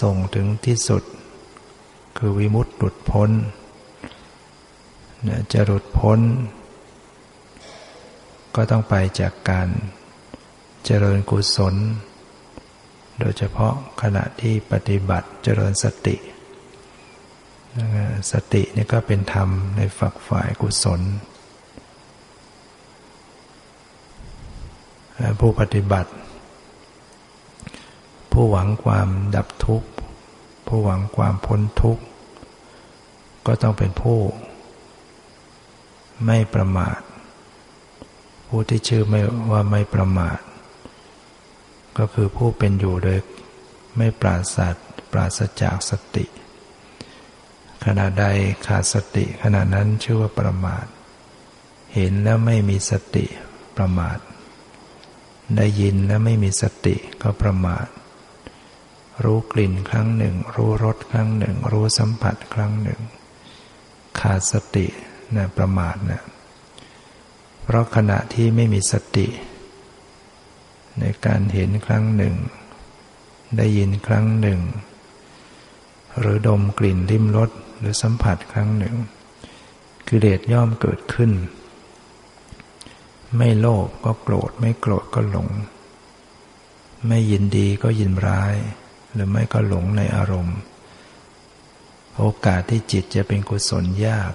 [0.00, 1.02] ส่งถึงที่สุด
[2.18, 3.30] คือวิมุตติหลุดพ้น
[5.52, 6.20] จะหลุดพ้น
[8.54, 9.68] ก็ต้องไปจากการ
[10.84, 11.74] เจริญกุศล
[13.18, 16.16] โดยเฉพาะขณะที่ปฏิบัติเจริญสติ
[18.32, 21.00] สตินี่ก็เป็นธรรมในฝักฝ่ายกุศล
[25.40, 26.10] ผู้ปฏิบัติ
[28.32, 29.88] ผู้หวังความดับทุกข์
[30.66, 32.02] ผู้หวังความพ้นทุกข์
[33.46, 34.18] ก็ต้องเป็นผู้
[36.26, 37.00] ไม่ประมาท
[38.48, 39.20] ผู้ที่ชื่อไม่
[39.50, 40.38] ว่าไม่ประมาท
[41.98, 43.18] ก็คือผู้เป็นอยู่โดย
[43.96, 44.56] ไม่ปราศ
[45.12, 46.26] ปราศจากสติ
[47.84, 48.26] ขณะใด
[48.66, 50.86] ขาดสติขณะนั้นชื่อว่าประมาท
[51.94, 53.26] เห็นแล้วไม่มีสติ
[53.76, 54.18] ประมาท
[55.56, 57.86] ได้ยินแล้วไม่มีสติก็ประมาท
[59.24, 63.00] รู้กลิ่นครั้งหนึ่ง รู้รสครั้งหนึ่ง รู้สัมผัสครั้งหนึ่ง
[64.20, 64.86] ขาดสติ
[65.36, 66.22] นะประมาทนะ
[67.62, 69.26] เพราะขณะที่ไม่มีสติ
[71.00, 72.34] ในการเห็นครั้งหนึ่ง
[73.56, 74.60] ได้ยินครั้งหนึ่ง
[76.18, 78.96] หรือดมกลิ่นริมรสหรือสัมผัสครั้งหนึ่ง
[80.08, 81.32] กิเลสย่อมเกิดขึ้น
[83.36, 85.48] ไม่โลภก็โกรธไม่โกรธก็หลง
[87.06, 88.54] ไม่ยินดีก็ยินร้าย
[89.12, 90.58] หรือไม่ก็หลงในอารมณ์
[92.16, 94.32] โอกาสที่จิตจะเป็นกุศลยาก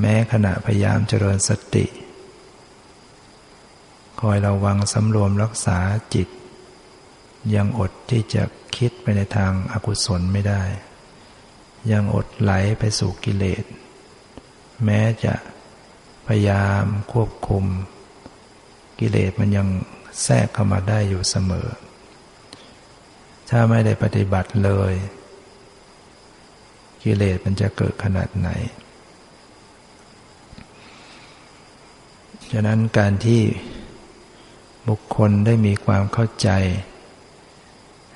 [0.00, 1.86] แม้ขณะพยายามเจริญสติ
[4.24, 5.78] คอยระวังสำรวมรักษา
[6.14, 6.28] จิต
[7.54, 8.42] ยังอดที่จะ
[8.76, 10.62] คิดไปในทางอากุศลไม่ได้
[11.92, 13.64] ยังอดไหลไปสู่กิเลส
[14.84, 15.34] แม้จะ
[16.26, 17.64] พยายามควบคุม
[19.00, 19.68] กิเลสมันยัง
[20.22, 21.68] แทรกเข้ามาได้อยู่เสมอ
[23.50, 24.94] ถ้าไม่ได้ปฏิบัติเลย
[27.02, 28.48] กิเลสมันจะเกิดขนาดไหน
[32.52, 33.42] ฉะนั้นการที่
[34.90, 36.50] บุคคลได้มีความเข้าใจ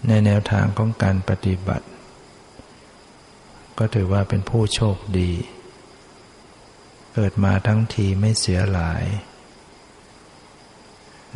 [0.07, 1.87] ในแนวทางของการปฏิบัติ
[3.79, 5.33] ก็ถือว่าเป็นผู้โชคดี
[7.15, 9.05] เกิดมาทั้งทีไม่เสียหลาย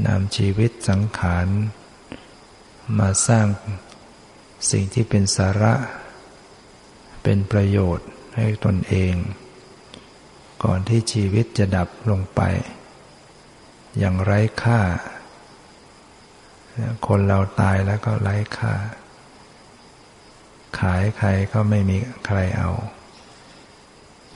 [0.06, 1.46] นำชีวิตสังขาร
[2.98, 3.46] มาสร้าง
[4.70, 5.74] สิ่งที่เป็นสาระ
[7.22, 9.14] เป็นประโยชน์ให้ตนเอง
[10.64, 12.40] ก่อนที่ชีวิตจะดับลงไป
[13.98, 14.80] อย่างไร้ค่า
[17.06, 18.74] คนเราตายแล้วก็ไร้ค่า
[20.78, 22.70] ขายใครก็ไม่มีใครเอา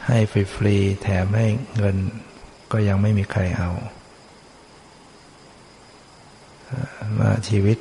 [0.07, 0.18] ให้
[0.55, 1.97] ฟรีๆแถมให้เงิน
[2.72, 3.70] ก็ยังไม่มีใครเอา
[7.18, 7.78] ว่าชีวิต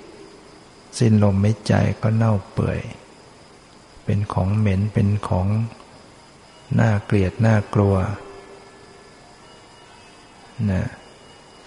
[1.00, 2.80] สิ้นลมไม่ใจก็เน่าเปื่อย
[4.06, 5.48] เป็นของเหม็นเป็นของ
[6.80, 7.96] น่าเกลียดน่ากลัว
[10.72, 10.86] นะ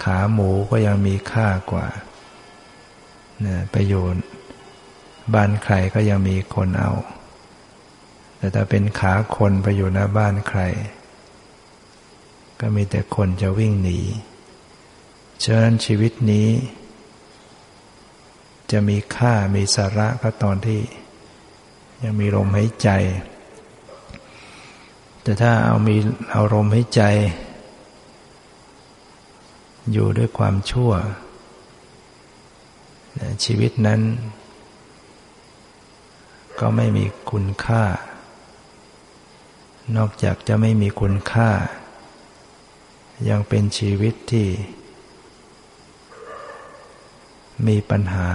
[0.03, 1.87] ขาหมูก็ยังมีค่ากว่า
[3.75, 4.25] ประโยชน์
[5.35, 6.93] บ้านใครก็ยังมีคนเอา
[8.37, 10.61] แต่ถ้าเป็นขาคนไปอยู่หน้าบ้านใคร
[12.61, 14.01] ก็มีแต่คนจะวิ่งหนี
[15.45, 16.49] ฉะนั้นชีวิตนี้
[18.71, 20.81] จะมีค่ามีสาระก็ตอนที่
[22.03, 22.89] ยังมีลมหายใจ
[25.23, 25.97] แต่ถ้าเอามี
[26.31, 27.03] เอาลมหายใจ
[29.93, 30.93] อยู่ด้วยความชั่ว
[33.45, 34.01] ชีวิตนั้น
[36.61, 37.85] ก็ไม่มีคุณค่า
[39.97, 41.51] นอกจากจะไม่มีคุณค่า
[43.29, 44.49] ยังเป็นชีวิตที่
[47.67, 48.29] มีปัญหา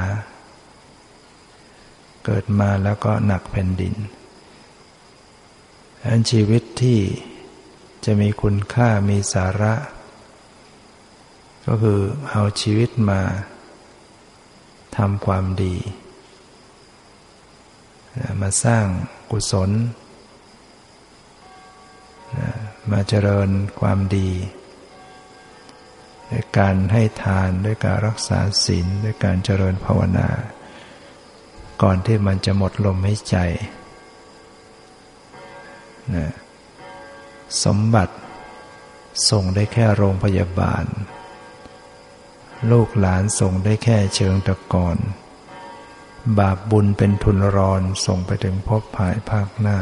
[2.26, 3.96] เกิดมาแล้วก็หนักแผ่นดิน
[6.06, 7.00] อันชีวิตที่
[8.06, 9.74] จะมีคุณค่ามีสาระ
[11.68, 12.00] ก็คือ
[12.32, 13.22] เอาชีวิตมา
[15.00, 15.76] ทำความดี
[18.42, 18.86] มาสร้าง
[19.32, 19.72] กุศล
[22.92, 24.30] มาเจริญความดี
[26.32, 30.30] ด้วยการให้ทานด้วยการรักษาศีลด้วยการเจริญภาวนา
[31.82, 33.38] ก่อนที่มันจะหมดลมหายใจ
[36.16, 36.28] นะ
[37.64, 38.16] สมบัติ
[39.30, 40.86] ส่งได้แค่โรงพยาบาล
[42.72, 44.98] ลูกหลานส่งได้แค่เชิงตะกอน
[46.40, 49.80] บาปบุญเป็นทุนรอนส่งไปถึงพบภายภาคหน้า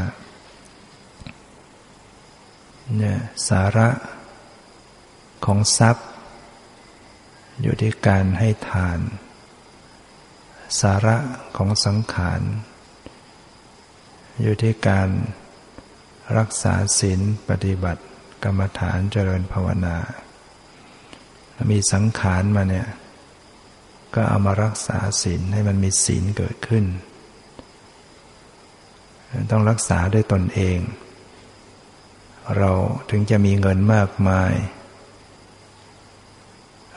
[2.95, 3.89] เนี่ยสาระ
[5.45, 6.07] ของทรัพย์
[7.61, 8.99] อยู่ที่การให้ทาน
[10.82, 11.17] สาระ
[11.57, 12.41] ของสังขาร
[14.41, 15.09] อยู่ที่การ
[16.38, 18.03] รักษาศีลปฏิบัติ
[18.43, 19.97] กรรมฐานเจริญภาวนา
[21.72, 22.88] มีสังขารมาเนี่ย
[24.16, 26.86] ก็เอามารักษาศีลให้มันมีศีลเกิดขึ้น
[29.51, 30.80] ต้องรักษาด้วยตนเอง
[32.58, 32.72] เรา
[33.10, 34.53] ถึงจะมีเงินมากมาย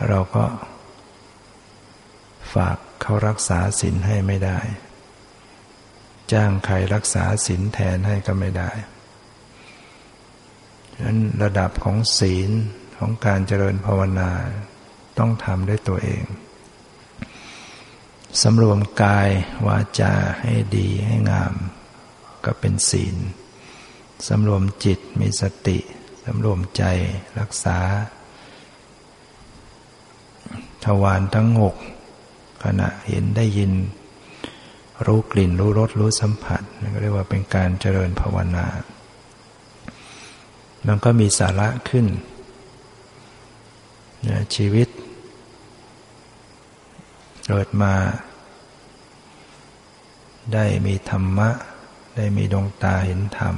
[0.09, 0.45] เราก็
[2.55, 4.59] ฝากเขารักษาศีลให้ไม่ได้
[6.33, 8.71] จ้างใครรักษาศีลแทนให้ก็ไม่ได้
[10.95, 12.51] ฉะนั้นระดับของศีล
[13.01, 14.31] ของการเจริญภาวนา
[15.19, 16.25] ต้องทำด้วยตัวเอง
[18.43, 19.29] สำรวมกาย
[19.67, 21.55] วาจาให้ดีให้งาม
[22.45, 23.17] ก็เป็นศีล
[24.29, 25.79] สำรวมจิตมีสติ
[26.25, 26.83] สำรวมใจ
[27.39, 27.79] รักษา
[30.85, 31.77] ทวารทั้งหก
[32.65, 33.73] ขณะเห็นได้ยิน
[35.07, 38.67] รู้กลิ่นรู้รสรู้สัมผัสนั่นก็เรียกว่าเป็นการเจริญภาวนา
[40.87, 42.07] มันก็มีสาระขึ้น
[44.55, 44.89] ชีวิต
[47.47, 47.95] เกิดมา
[50.55, 51.51] ได้มีธรรมะ
[52.17, 53.55] ได้มีดวงตาเห็นธรรม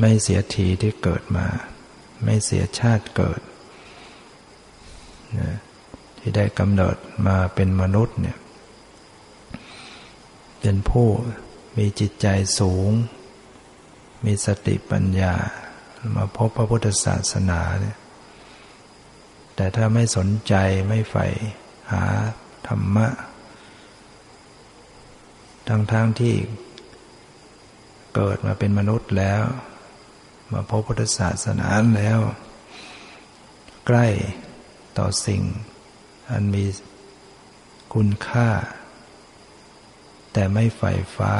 [0.00, 1.46] ไม่เสียทีที่เกิดมา
[2.24, 3.40] ไม่เสียชาติเกิด
[6.18, 8.38] ที่ได้กำเนิดมาเป็นมนุษย์เนี่ย
[10.60, 11.08] เป็นผู้
[11.76, 12.26] มีจิตใจ
[12.58, 12.90] สูง
[14.24, 15.34] มีสติปัญญา
[16.16, 17.98] มาพบพระพุทธศาสนาเนี่ย
[19.56, 20.54] แต่ถ้าไม่สนใจ
[20.88, 21.26] ไม่ใฝ่
[21.92, 22.04] หา
[22.68, 23.08] ธรรมะ
[25.68, 26.34] ทั้งๆทที่
[28.14, 29.42] เกิดมาเป็นมนุษย์แล้ว
[30.52, 32.18] มาพบพุทธศาสนาแล้ว
[33.86, 34.06] ใกล้
[34.98, 35.42] ต่อสิ่ง
[36.30, 36.64] อันมี
[37.94, 38.48] คุณค่า
[40.32, 41.34] แต่ไม่ใฝ่ฟ้า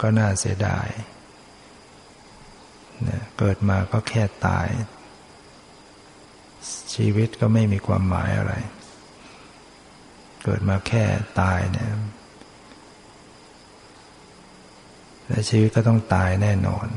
[0.00, 0.88] ก็น่าเสียดาย
[3.38, 4.68] เกิดมาก็แค่ตาย
[6.94, 8.54] ชีวิตก็ไม่มีความหมายอะไร
[10.44, 11.04] เกิดมาแค่
[11.40, 11.90] ตายเนี่ย
[15.26, 16.88] และชีวิตก็ต้องตายแน่นอน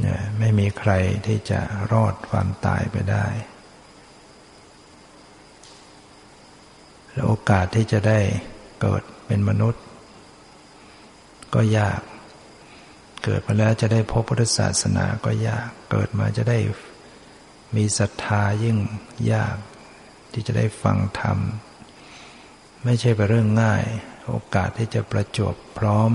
[0.00, 0.92] เนี่ยไม่มีใคร
[1.26, 1.60] ที่จะ
[1.92, 3.26] รอดความตายไปได้
[7.12, 8.20] และโอกาสที่จะได้
[8.80, 9.82] เกิดเป็นมนุษย์
[11.54, 12.00] ก็ยาก
[13.24, 16.58] เกิดมาแล้วจะได้พบพุทธศาสนาก็ยาก เกิดมาจะได้
[17.76, 18.78] มีศรัทธายิ่ง
[19.32, 19.56] ยาก
[20.32, 21.38] ที่จะได้ฟังธรรม
[22.84, 23.84] ไม่ใช่เป็นเรื่องง่าย
[24.26, 26.12] โอกาสที่จะประจวบพร้อม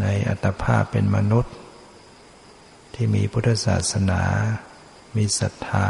[0.00, 1.54] ในอัตภาพเป็นมนุษย์
[2.94, 4.22] ที่มีพุทธศาสนา
[5.16, 5.88] มีศรัทธา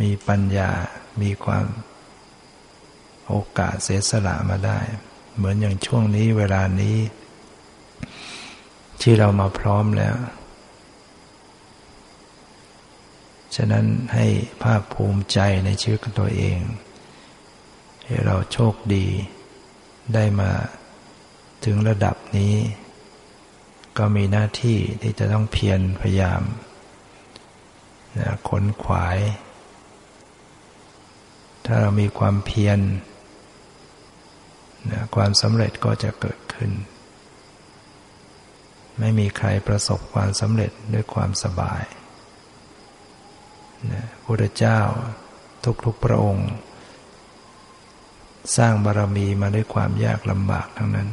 [0.00, 0.70] มีปัญญา
[1.22, 1.66] มีความ
[3.28, 4.80] โอกาสเสียสละมาได้
[5.38, 6.96] เหมือนอย่างช่วงนี้เวลานี้
[9.00, 10.16] ที่เรามาพร้อมแล้ว
[13.56, 13.84] ฉะนั้น
[14.14, 14.26] ให้
[14.62, 16.58] ภาคภูมิใจในชีวิตของตัวเอง
[18.04, 19.06] ให้เราโชคดี
[20.14, 20.50] ได้มา
[21.64, 22.54] ถึงระดับนี้
[23.98, 26.42] ก็มีหน้าที่ที่จะต้องเพียรพยายาม
[28.18, 29.18] นะขนขวาย
[31.64, 32.78] ถ้าเรามีความเพียร
[34.92, 36.70] นะความสำเร็จก็จะเกิดขึ้น
[38.98, 41.84] ไม่มีใครประสบความสำเร็จด้วยความสบาย
[43.92, 44.80] นะพระเจ้า
[45.84, 46.50] ทุกๆพระองค์
[48.56, 51.08] สร้างบารมีมาด้วยความยากลำบากทั้งนั้น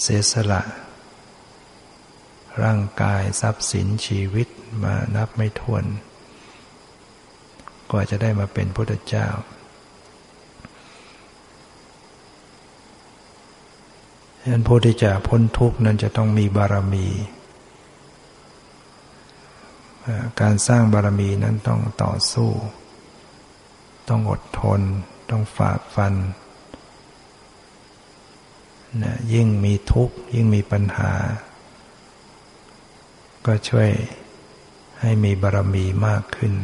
[0.00, 0.62] เสียสละ
[2.62, 4.48] ร่างกายทรัพย์สินชีวิต
[4.82, 5.84] มานับไม่ถ้วน
[7.90, 9.28] กว่าจะได้มาเป็นพุทธเจ้า
[14.44, 17.08] ฉะนั้นผู้ที่จะพ้นทุกข์นั้นจะต้องมีบารมี
[20.40, 22.50] การสร้างบารมีนั้นต้องต่อสู้
[24.08, 24.80] ต้องอดทน
[25.30, 26.14] ต้องฝ่าฟัน
[29.02, 31.12] นะยิ่งมีทุกข์ ยิ่งมีปัญหา
[33.46, 33.90] ก็ช่วย
[35.00, 36.54] ให้มีบารมีมากขึ้น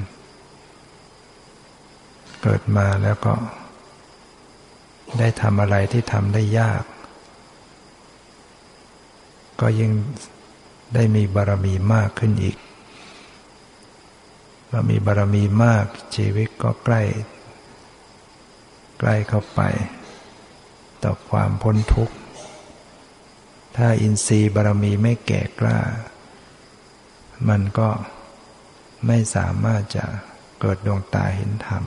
[2.43, 3.35] เกิดมาแล้วก็
[5.19, 6.83] ได้ทำอะไรที่ทำได้ยาก
[9.61, 9.93] ก็ยิ่ง
[10.95, 12.57] ได้มีบารมีมากขึ้นอีก
[14.71, 15.85] เรามีบารมีมาก
[16.17, 17.03] ชีวิตก็ใกล้
[18.99, 19.61] ใกล้เข้าไป
[21.03, 22.17] ต่อความพ้นทุกข์
[23.77, 25.79] ถ้าอินทรีย์บารมีไม่แก่กล้า
[27.49, 27.89] มันก็
[29.07, 30.05] ไม่สามารถจะ
[30.61, 31.83] เกิดดวงตาเห็นธรรม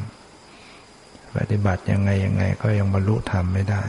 [1.36, 3.84] ปฏิบัติยังไงยังไงก็ยังบรรลุธรรมไม่ได้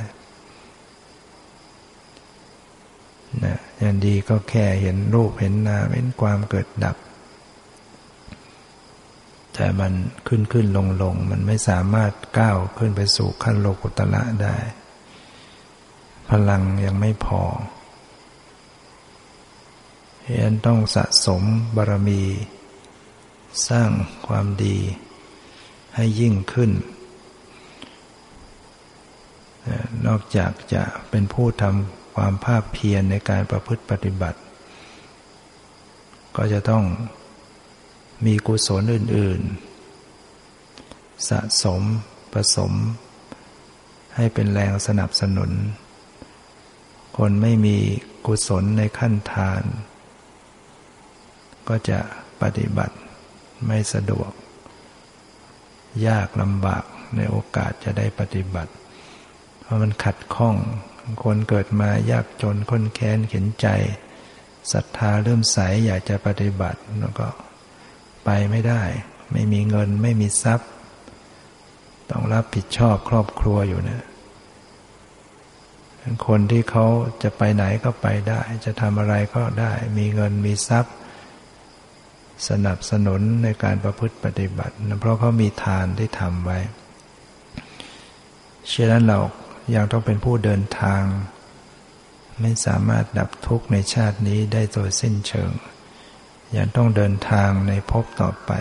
[3.45, 6.97] นะอย่างดีก็แค่เห็นรูปเห็นนามเห็นความเกิดดับ
[9.55, 9.93] แต่มัน
[10.26, 14.57] ขึ้นขึ้นลงลงมันไม่สามารถก้าวขึ้นไปสู่ขั้นโลกุตละได้
[16.30, 17.43] พลังยังไม่พอ
[20.24, 21.43] ฉะนั้นต้องสะสม
[21.76, 22.22] บารมี
[23.68, 23.91] สร้าง
[24.26, 24.78] ความดี
[25.95, 26.70] ให้ยิ่งขึ้น
[30.07, 34.38] นอกจากจะเป็นผู้ทำ ความภาคเพียรในการประพฤติปฏิบัติ
[36.36, 36.84] ก็จะต้อง
[38.26, 39.40] มีกุศลอื่น
[40.38, 41.82] ๆ สะสม
[42.32, 42.72] ผสม
[44.16, 45.50] ให้เป็นแรงสนับสนุน
[47.16, 47.76] คนไม่มี
[48.26, 49.62] กุศลในขั้นทาน
[51.68, 51.98] ก็จะ
[52.42, 52.96] ปฏิบัติ
[53.66, 54.30] ไม่สะดวก
[56.06, 56.84] ยากลำบาก
[57.16, 58.72] ในโอกาสจะได้ปฏิบัติ
[59.60, 60.56] เพราะมันขัดข้อง
[61.24, 63.66] คนเกิดมายากจนคนแค้นเข็นใจ
[64.72, 67.28] ศรัทธาเริ่มใสอยากจะปฏิบัติแล้วก็
[68.24, 68.82] ไปไม่ได้
[69.32, 70.68] ไม่มีเงินไม่มีทรัพย์
[72.11, 74.03] ต้องรับผิดชอบครอบครัวอยู่นะ
[76.26, 76.86] คนที่เขา
[77.22, 80.94] จะไปไหนก็ไปได้ จะทำอะไรก็ได้ มีเงินมีทรัพย์
[82.48, 86.59] สนับสนุนในการประพฤติปฏิบัติ เพราะเขามีทานที่ทำไว้
[88.68, 89.18] เช่นนั้นเรา
[89.74, 91.02] ยังต้องเป็นผู้เดินทาง
[92.40, 95.50] ไม่สามารถดับทุกข์ในชาตินี้ได้โดยสิ้นเชิง
[96.56, 98.52] ยังต้องเดินทางในภพต่อไป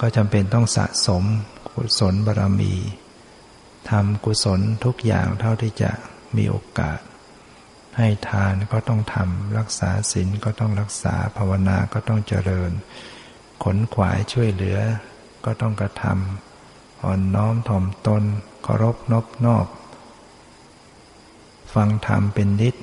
[0.00, 1.24] ก็จำเป็นต้องสะสม
[1.68, 2.74] กุศลบารมี
[3.90, 5.90] ทำกุศลทุกอย่างเท่าที่จะ
[6.36, 6.98] มีโอกาส
[7.96, 12.70] ให้ทานก็ต้องทำรักษาศีลก็ต้องรักษาภาวนาก็ต้องเจริญ
[13.64, 14.78] ขนขวายช่วยเหลือ
[15.44, 18.22] ก็ต้องกระทำอ่อนน้อมถ่อมตน
[18.62, 19.66] เคารพนบนอบ
[21.74, 22.74] ฟังธรรมเป็นนิด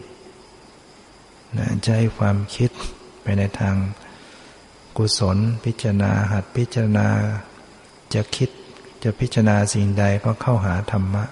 [1.57, 2.71] นะใจความคิด
[3.21, 3.75] ไปในทาง
[4.97, 7.07] กุศลพิจารณาหัดพิจารณา
[8.13, 8.49] จะคิด
[9.03, 11.25] จะพิจารณาสิ่งใดก็เข้าหาธรรมะ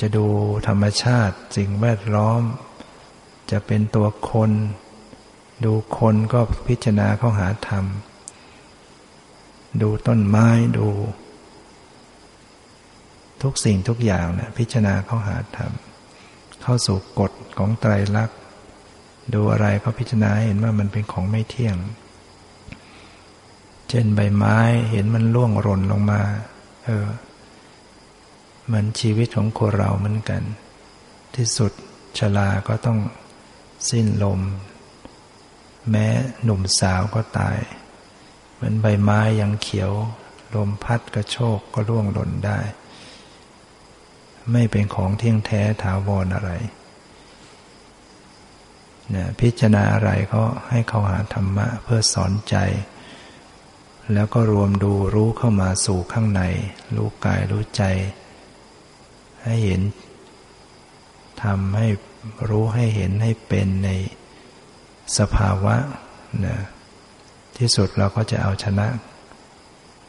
[0.00, 0.26] จะดู
[0.68, 2.42] ธรรมชาติสิ่งแวดล้อม
[3.50, 4.50] จะเป็นตัวคน
[5.64, 7.84] ดูคนก็พิจารณาเข้าหาธรรม
[9.82, 10.88] ดูต้นไม้ดู
[13.42, 15.72] ทุกสิ่งทุกอย่างนะพิจารณาเข้าหาธรรม
[16.64, 18.38] เข้าสู่กฎของไตรลักษณ์
[19.34, 21.76] ดูอะไรก็พิจารณาเห็นว่ามันเป็นของไม่เที่ยง
[23.88, 24.58] เช่นใบไม้
[24.90, 26.22] เห็นมันล่วงหล่นลงมา
[26.84, 27.06] เออ
[28.74, 30.42] มือนชีวิตของคนเราเหมือนกัน
[31.34, 31.72] ที่สุด
[32.18, 32.98] ชลาก็ต้อง
[33.90, 34.40] สิ้นลม
[35.90, 36.06] แม้
[36.42, 37.58] หนุ่มสาวก็ตาย
[38.54, 39.92] เหมือนใบไม้ยังเขียว
[40.54, 42.58] ลมพัดกระโชกก็ร่วงหล่นได้
[44.52, 46.50] ไม่เป็นของเที่ยงแท้ถาวรอะไร
[49.14, 52.56] นะพิจารณาอะไรก็ให้เข้าหาธรรมะเพื่อสอนใจ
[54.12, 56.42] แล้วก็รวมดูรู้เข้ามาสู่ข้างใน
[56.96, 57.84] รู้กายรู้ใจ
[59.42, 59.82] ให้เห็น
[61.42, 61.88] ทำให้
[62.48, 63.90] รู้ให้เห็นให้เป็นใน
[65.18, 65.76] สภาวะ
[66.46, 66.56] นะ
[67.56, 68.86] ที่สุดเราก็จะเอาชนะ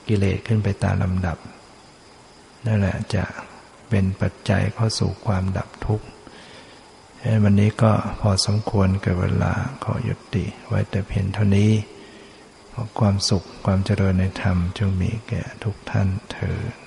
[0.08, 1.38] กิเลสขึ้นไปตามลำดับ
[2.66, 3.24] นั่นแหละจะ
[3.90, 6.08] เป็นปัจจัยเข้าสู่ความดับทุกข์
[7.44, 11.72] วันนี้ก็พอสมควรกับเวลาขอยุติไว้แต่เพียงเท่านี้
[12.74, 16.85] ขอความสุขความเจริญในธรรมจงมีแก่ทุกท่านเถิด